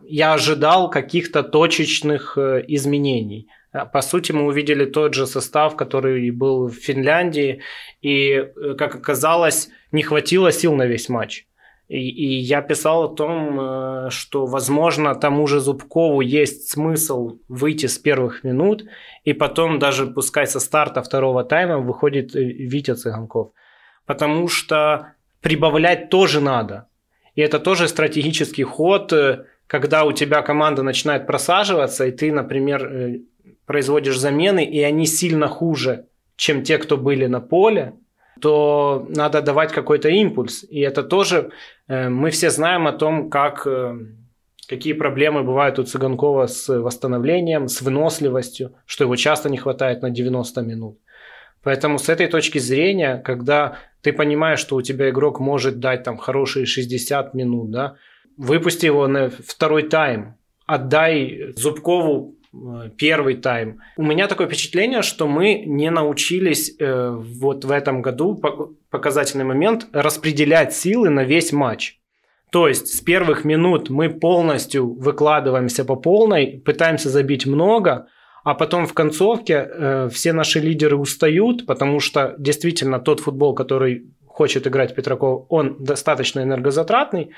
я 0.04 0.34
ожидал 0.34 0.90
каких-то 0.90 1.44
точечных 1.44 2.38
э, 2.38 2.64
изменений. 2.68 3.48
По 3.94 4.02
сути, 4.02 4.32
мы 4.32 4.46
увидели 4.46 4.86
тот 4.86 5.14
же 5.14 5.28
состав, 5.28 5.76
который 5.76 6.32
был 6.32 6.68
в 6.68 6.74
Финляндии, 6.74 7.62
и, 8.02 8.48
как 8.78 8.96
оказалось, 8.96 9.70
не 9.92 10.02
хватило 10.02 10.52
сил 10.52 10.74
на 10.74 10.88
весь 10.88 11.10
матч. 11.10 11.46
И, 11.88 12.10
и 12.10 12.40
я 12.40 12.62
писал 12.62 13.04
о 13.04 13.16
том, 13.16 14.10
что, 14.10 14.46
возможно, 14.48 15.14
тому 15.14 15.46
же 15.46 15.60
Зубкову 15.60 16.22
есть 16.22 16.70
смысл 16.70 17.38
выйти 17.50 17.86
с 17.86 18.00
первых 18.00 18.44
минут, 18.44 18.84
и 19.26 19.34
потом 19.34 19.78
даже 19.78 20.08
пускай 20.08 20.48
со 20.48 20.60
старта 20.60 21.04
второго 21.04 21.44
тайма 21.44 21.78
выходит 21.78 22.34
Витя 22.34 22.96
Цыганков. 22.96 23.52
Потому 24.08 24.48
что 24.48 25.17
прибавлять 25.42 26.10
тоже 26.10 26.42
надо. 26.42 26.88
И 27.36 27.42
это 27.42 27.60
тоже 27.60 27.88
стратегический 27.88 28.64
ход, 28.64 29.14
э, 29.14 29.46
когда 29.68 30.06
у 30.06 30.12
тебя 30.12 30.42
команда 30.42 30.84
начинает 30.84 31.28
просаживаться, 31.28 32.06
и 32.06 32.12
ты, 32.12 32.32
например, 32.32 32.86
э, 32.86 33.20
производишь 33.66 34.18
замены, 34.18 34.66
и 34.66 34.82
они 34.82 35.06
сильно 35.06 35.48
хуже, 35.48 36.06
чем 36.36 36.64
те, 36.64 36.78
кто 36.78 36.98
были 36.98 37.28
на 37.28 37.40
поле, 37.40 37.94
то 38.42 39.06
надо 39.10 39.42
давать 39.42 39.72
какой-то 39.72 40.10
импульс. 40.10 40.66
И 40.68 40.80
это 40.80 41.04
тоже 41.04 41.52
э, 41.88 42.10
мы 42.10 42.32
все 42.32 42.50
знаем 42.50 42.88
о 42.88 42.94
том, 42.94 43.30
как, 43.30 43.68
какие 44.68 44.94
проблемы 44.94 45.44
бывают 45.44 45.78
у 45.80 45.84
Цыганкова 45.84 46.48
с 46.48 46.68
восстановлением, 46.68 47.68
с 47.68 47.82
выносливостью, 47.82 48.74
что 48.88 49.04
его 49.04 49.16
часто 49.16 49.50
не 49.50 49.58
хватает 49.58 50.02
на 50.02 50.10
90 50.10 50.62
минут. 50.62 50.98
Поэтому 51.64 52.00
с 52.00 52.10
этой 52.10 52.28
точки 52.28 52.60
зрения, 52.60 53.18
когда 53.18 53.78
ты 54.08 54.14
понимаешь, 54.14 54.60
что 54.60 54.78
у 54.78 54.82
тебя 54.82 55.10
игрок 55.10 55.42
может 55.42 55.82
дать 55.82 56.04
там 56.04 56.16
хорошие 56.16 56.66
60 56.66 57.34
минут, 57.34 57.72
да, 57.72 57.96
выпусти 58.38 58.86
его 58.86 59.06
на 59.06 59.30
второй 59.30 59.84
тайм, 59.84 60.36
отдай 60.66 61.54
Зубкову 61.58 62.38
э, 62.54 62.90
первый 62.98 63.36
тайм. 63.36 63.82
У 63.98 64.04
меня 64.04 64.28
такое 64.28 64.48
впечатление, 64.48 65.02
что 65.02 65.28
мы 65.28 65.56
не 65.66 65.92
научились 65.92 66.74
э, 66.80 67.10
вот 67.18 67.66
в 67.66 67.72
этом 67.72 68.02
году 68.02 68.42
показательный 68.90 69.44
момент 69.44 69.88
распределять 69.92 70.74
силы 70.74 71.10
на 71.10 71.26
весь 71.26 71.52
матч. 71.52 72.00
То 72.50 72.70
есть 72.70 72.88
с 72.88 73.02
первых 73.02 73.44
минут 73.44 73.90
мы 73.90 74.10
полностью 74.10 74.94
выкладываемся 74.94 75.84
по 75.84 75.98
полной, 75.98 76.62
пытаемся 76.66 77.10
забить 77.10 77.46
много, 77.46 78.08
а 78.48 78.54
потом 78.54 78.88
в 78.88 78.94
концовке 78.94 79.54
э, 79.70 80.10
все 80.10 80.32
наши 80.32 80.62
лидеры 80.62 80.96
устают, 80.96 81.66
потому 81.66 82.00
что 82.00 82.34
действительно 82.38 82.98
тот 82.98 83.20
футбол, 83.20 83.54
который 83.54 84.06
хочет 84.26 84.66
играть 84.66 84.96
Петраков, 84.96 85.48
он 85.50 85.76
достаточно 85.84 86.40
энергозатратный. 86.40 87.32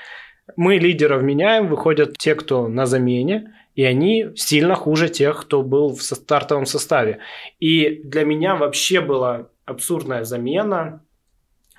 Мы 0.54 0.76
лидеров 0.76 1.22
меняем, 1.22 1.66
выходят 1.66 2.16
те, 2.16 2.36
кто 2.36 2.68
на 2.68 2.86
замене, 2.86 3.52
и 3.74 3.82
они 3.82 4.26
сильно 4.36 4.76
хуже 4.76 5.08
тех, 5.08 5.40
кто 5.40 5.64
был 5.64 5.96
в 5.96 6.00
стартовом 6.00 6.64
составе. 6.64 7.18
И 7.58 8.02
для 8.04 8.24
меня 8.24 8.54
вообще 8.54 9.00
была 9.00 9.48
абсурдная 9.64 10.22
замена 10.22 11.02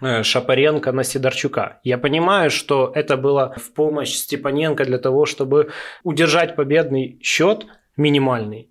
э, 0.02 0.24
Шапаренко 0.24 0.92
на 0.92 1.06
Сидорчука. 1.06 1.80
Я 1.86 1.98
понимаю, 1.98 2.52
что 2.52 2.92
это 2.94 3.16
было 3.16 3.54
в 3.56 3.72
помощь 3.72 4.14
Степаненко 4.14 4.84
для 4.84 4.98
того, 4.98 5.26
чтобы 5.26 5.70
удержать 6.04 6.58
победный 6.58 7.18
счет 7.22 7.66
минимальный. 7.96 8.71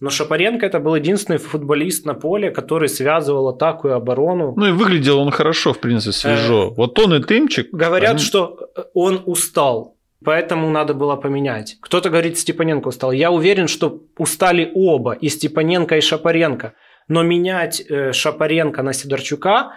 Но 0.00 0.08
Шапаренко 0.08 0.64
это 0.64 0.80
был 0.80 0.94
единственный 0.94 1.36
футболист 1.36 2.06
на 2.06 2.14
поле, 2.14 2.50
который 2.50 2.88
связывал 2.88 3.48
атаку 3.48 3.88
и 3.88 3.92
оборону. 3.92 4.54
Ну 4.56 4.66
и 4.66 4.72
выглядел 4.72 5.18
он 5.18 5.30
хорошо, 5.30 5.74
в 5.74 5.78
принципе, 5.78 6.12
свежо. 6.12 6.68
Э, 6.68 6.74
вот 6.74 6.98
он 6.98 7.14
и 7.14 7.22
Тымчик. 7.22 7.68
Говорят, 7.70 8.12
они... 8.12 8.18
что 8.18 8.70
он 8.94 9.22
устал. 9.26 9.96
Поэтому 10.24 10.70
надо 10.70 10.94
было 10.94 11.16
поменять. 11.16 11.76
Кто-то 11.80 12.10
говорит, 12.10 12.38
Степаненко 12.38 12.88
устал. 12.88 13.12
Я 13.12 13.30
уверен, 13.30 13.68
что 13.68 14.02
устали 14.18 14.70
оба, 14.74 15.12
и 15.12 15.28
Степаненко, 15.28 15.96
и 15.96 16.00
Шапаренко. 16.00 16.74
Но 17.08 17.22
менять 17.22 17.80
э, 17.80 18.12
Шапаренко 18.12 18.82
на 18.82 18.92
Сидорчука, 18.92 19.72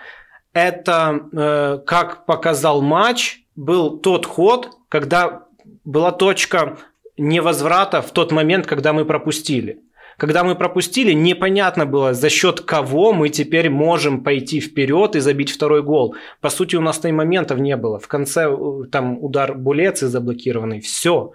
это, 0.53 1.19
э, 1.31 1.79
как 1.85 2.25
показал 2.25 2.81
матч, 2.81 3.39
был 3.55 3.99
тот 3.99 4.25
ход, 4.25 4.69
когда 4.89 5.43
была 5.83 6.11
точка 6.11 6.77
невозврата 7.17 8.01
в 8.01 8.11
тот 8.11 8.31
момент, 8.31 8.67
когда 8.67 8.93
мы 8.93 9.05
пропустили. 9.05 9.82
Когда 10.17 10.43
мы 10.43 10.55
пропустили, 10.55 11.13
непонятно 11.13 11.85
было, 11.85 12.13
за 12.13 12.29
счет 12.29 12.61
кого 12.61 13.13
мы 13.13 13.29
теперь 13.29 13.69
можем 13.69 14.23
пойти 14.23 14.59
вперед 14.59 15.15
и 15.15 15.19
забить 15.19 15.51
второй 15.51 15.81
гол. 15.81 16.15
По 16.41 16.49
сути, 16.49 16.75
у 16.75 16.81
нас 16.81 16.99
там 16.99 17.15
моментов 17.15 17.59
не 17.59 17.75
было. 17.77 17.99
В 17.99 18.07
конце 18.07 18.47
э, 18.49 18.85
там 18.91 19.17
удар 19.23 19.55
Булецы 19.55 20.07
заблокированный. 20.07 20.81
Все. 20.81 21.33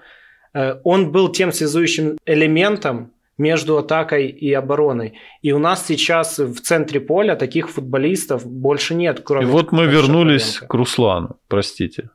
Э, 0.55 0.77
он 0.85 1.13
был 1.13 1.29
тем 1.31 1.53
связующим 1.53 2.19
элементом 2.27 3.13
между 3.37 3.79
атакой 3.79 4.29
и 4.29 4.53
обороной. 4.53 5.15
И 5.43 5.53
у 5.53 5.59
нас 5.59 5.87
сейчас 5.87 6.39
в 6.39 6.61
центре 6.61 7.01
поля 7.01 7.37
таких 7.37 7.71
футболистов 7.71 8.45
больше 8.45 8.95
нет, 8.95 9.21
кроме... 9.25 9.45
И 9.45 9.47
вот 9.47 9.71
мы 9.73 9.87
вернулись 9.87 10.59
к 10.59 10.75
Руслану, 10.75 11.37
простите 11.49 12.11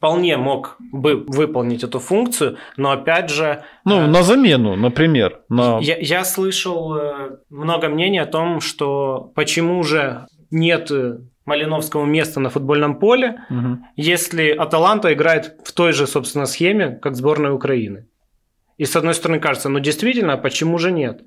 вполне 0.00 0.38
мог 0.38 0.76
бы 0.92 1.24
выполнить 1.28 1.84
эту 1.84 1.98
функцию, 1.98 2.56
но 2.78 2.90
опять 2.90 3.28
же... 3.28 3.64
Ну, 3.84 4.00
э, 4.00 4.06
на 4.06 4.22
замену, 4.22 4.74
например. 4.74 5.40
На... 5.50 5.78
Я, 5.80 5.98
я 5.98 6.24
слышал 6.24 6.96
э, 6.96 7.36
много 7.50 7.90
мнений 7.90 8.18
о 8.18 8.24
том, 8.24 8.62
что 8.62 9.30
почему 9.34 9.82
же 9.82 10.26
нет 10.50 10.90
э, 10.90 11.18
Малиновского 11.44 12.06
места 12.06 12.40
на 12.40 12.48
футбольном 12.48 12.98
поле, 12.98 13.44
угу. 13.50 13.78
если 13.94 14.48
Аталанта 14.48 15.12
играет 15.12 15.56
в 15.66 15.72
той 15.72 15.92
же, 15.92 16.06
собственно, 16.06 16.46
схеме, 16.46 16.98
как 17.02 17.14
сборная 17.14 17.52
Украины. 17.52 18.06
И 18.78 18.86
с 18.86 18.96
одной 18.96 19.12
стороны 19.12 19.38
кажется, 19.38 19.68
ну 19.68 19.80
действительно, 19.80 20.38
почему 20.38 20.78
же 20.78 20.92
нет? 20.92 21.20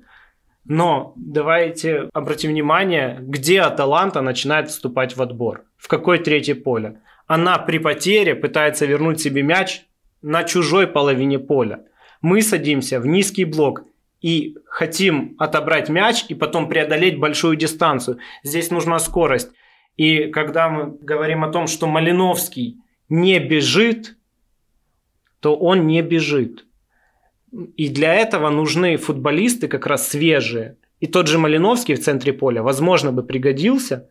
Но 0.64 1.12
давайте 1.14 2.08
обратим 2.12 2.50
внимание, 2.50 3.18
где 3.20 3.60
Аталанта 3.60 4.20
начинает 4.20 4.68
вступать 4.70 5.16
в 5.16 5.22
отбор. 5.22 5.62
В 5.76 5.86
какое 5.86 6.18
третье 6.18 6.56
поле? 6.56 7.02
Она 7.26 7.58
при 7.58 7.78
потере 7.78 8.34
пытается 8.34 8.86
вернуть 8.86 9.20
себе 9.20 9.42
мяч 9.42 9.82
на 10.22 10.44
чужой 10.44 10.86
половине 10.86 11.38
поля. 11.38 11.84
Мы 12.20 12.42
садимся 12.42 13.00
в 13.00 13.06
низкий 13.06 13.44
блок 13.44 13.84
и 14.20 14.56
хотим 14.66 15.34
отобрать 15.38 15.88
мяч 15.88 16.24
и 16.28 16.34
потом 16.34 16.68
преодолеть 16.68 17.18
большую 17.18 17.56
дистанцию. 17.56 18.18
Здесь 18.42 18.70
нужна 18.70 18.98
скорость. 18.98 19.50
И 19.96 20.26
когда 20.26 20.68
мы 20.68 20.96
говорим 21.00 21.44
о 21.44 21.50
том, 21.50 21.66
что 21.66 21.86
Малиновский 21.86 22.78
не 23.08 23.38
бежит, 23.38 24.16
то 25.40 25.54
он 25.54 25.86
не 25.86 26.02
бежит. 26.02 26.64
И 27.76 27.88
для 27.88 28.14
этого 28.14 28.48
нужны 28.48 28.96
футболисты 28.96 29.68
как 29.68 29.86
раз 29.86 30.08
свежие. 30.08 30.76
И 31.00 31.06
тот 31.06 31.28
же 31.28 31.38
Малиновский 31.38 31.94
в 31.94 32.00
центре 32.00 32.32
поля, 32.32 32.62
возможно, 32.62 33.12
бы 33.12 33.22
пригодился, 33.22 34.08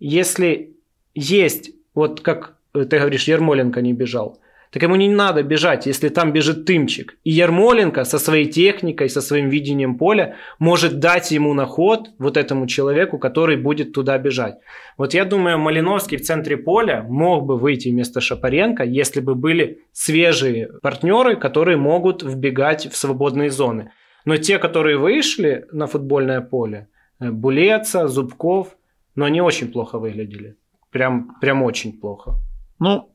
если 0.00 0.76
есть, 1.14 1.70
вот 1.98 2.20
как 2.20 2.54
ты 2.72 2.98
говоришь, 2.98 3.28
Ермоленко 3.28 3.80
не 3.82 3.92
бежал– 3.92 4.38
так 4.70 4.82
ему 4.82 4.96
не 4.96 5.08
надо 5.08 5.42
бежать, 5.42 5.86
если 5.86 6.10
там 6.10 6.32
бежит 6.32 6.66
Тымчик. 6.66 7.16
И 7.24 7.30
Ермоленко 7.30 8.04
со 8.04 8.18
своей 8.18 8.46
техникой, 8.46 9.08
со 9.08 9.20
своим 9.22 9.48
видением 9.48 9.96
поля 9.96 10.36
может 10.58 10.98
дать 10.98 11.30
ему 11.30 11.54
на 11.54 11.64
ход 11.64 12.10
вот 12.18 12.36
этому 12.36 12.66
человеку, 12.66 13.18
который 13.18 13.56
будет 13.56 13.92
туда 13.92 14.18
бежать. 14.18 14.58
Вот 14.98 15.14
я 15.14 15.24
думаю, 15.24 15.58
Малиновский 15.58 16.18
в 16.18 16.22
центре 16.22 16.56
поля 16.56 17.02
мог 17.08 17.46
бы 17.46 17.56
выйти 17.56 17.88
вместо 17.88 18.20
Шапаренко, 18.20 18.84
если 18.84 19.20
бы 19.20 19.34
были 19.34 19.80
свежие 19.92 20.68
партнеры, 20.82 21.36
которые 21.36 21.78
могут 21.78 22.22
вбегать 22.22 22.92
в 22.92 22.96
свободные 22.96 23.50
зоны. 23.50 23.92
Но 24.26 24.36
те, 24.36 24.58
которые 24.58 24.98
вышли 24.98 25.64
на 25.72 25.86
футбольное 25.86 26.42
поле, 26.42 26.88
э, 27.20 27.30
Булеца, 27.30 28.06
Зубков, 28.08 28.76
но 29.14 29.24
они 29.24 29.40
очень 29.40 29.72
плохо 29.72 29.98
выглядели. 29.98 30.56
Прям, 30.90 31.36
прям 31.40 31.62
очень 31.62 31.98
плохо. 31.98 32.34
Ну, 32.78 33.10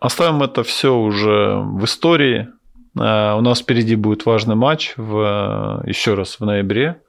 Оставим 0.00 0.42
это 0.42 0.62
все 0.62 0.96
уже 0.96 1.56
в 1.56 1.84
истории. 1.84 2.48
Э, 2.98 3.34
у 3.34 3.42
нас 3.42 3.60
впереди 3.60 3.96
будет 3.96 4.24
важный 4.24 4.54
матч 4.54 4.94
в, 4.96 5.82
еще 5.86 6.14
раз 6.14 6.40
в 6.40 6.44
ноябре. 6.44 7.02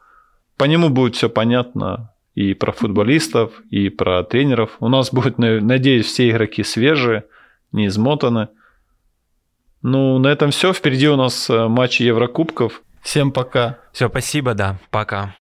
По 0.58 0.66
нему 0.66 0.90
будет 0.90 1.16
все 1.16 1.30
понятно 1.30 2.14
и 2.36 2.54
про 2.54 2.74
футболистов, 2.74 3.54
и 3.70 3.90
про 3.90 4.24
тренеров. 4.24 4.72
У 4.82 4.90
нас 4.90 5.12
будет, 5.12 5.38
надеюсь, 5.38 6.06
все 6.06 6.30
игроки 6.30 6.64
свежие, 6.64 7.24
не 7.72 7.88
измотаны. 7.88 8.50
Ну, 9.82 10.20
на 10.20 10.28
этом 10.28 10.52
все. 10.52 10.74
Впереди 10.74 11.08
у 11.08 11.16
нас 11.16 11.50
э, 11.50 11.68
матч 11.70 12.02
Еврокубков. 12.02 12.82
Всем 13.02 13.32
пока. 13.32 13.80
Все, 13.94 14.10
спасибо, 14.10 14.54
да. 14.54 14.78
Пока. 14.92 15.36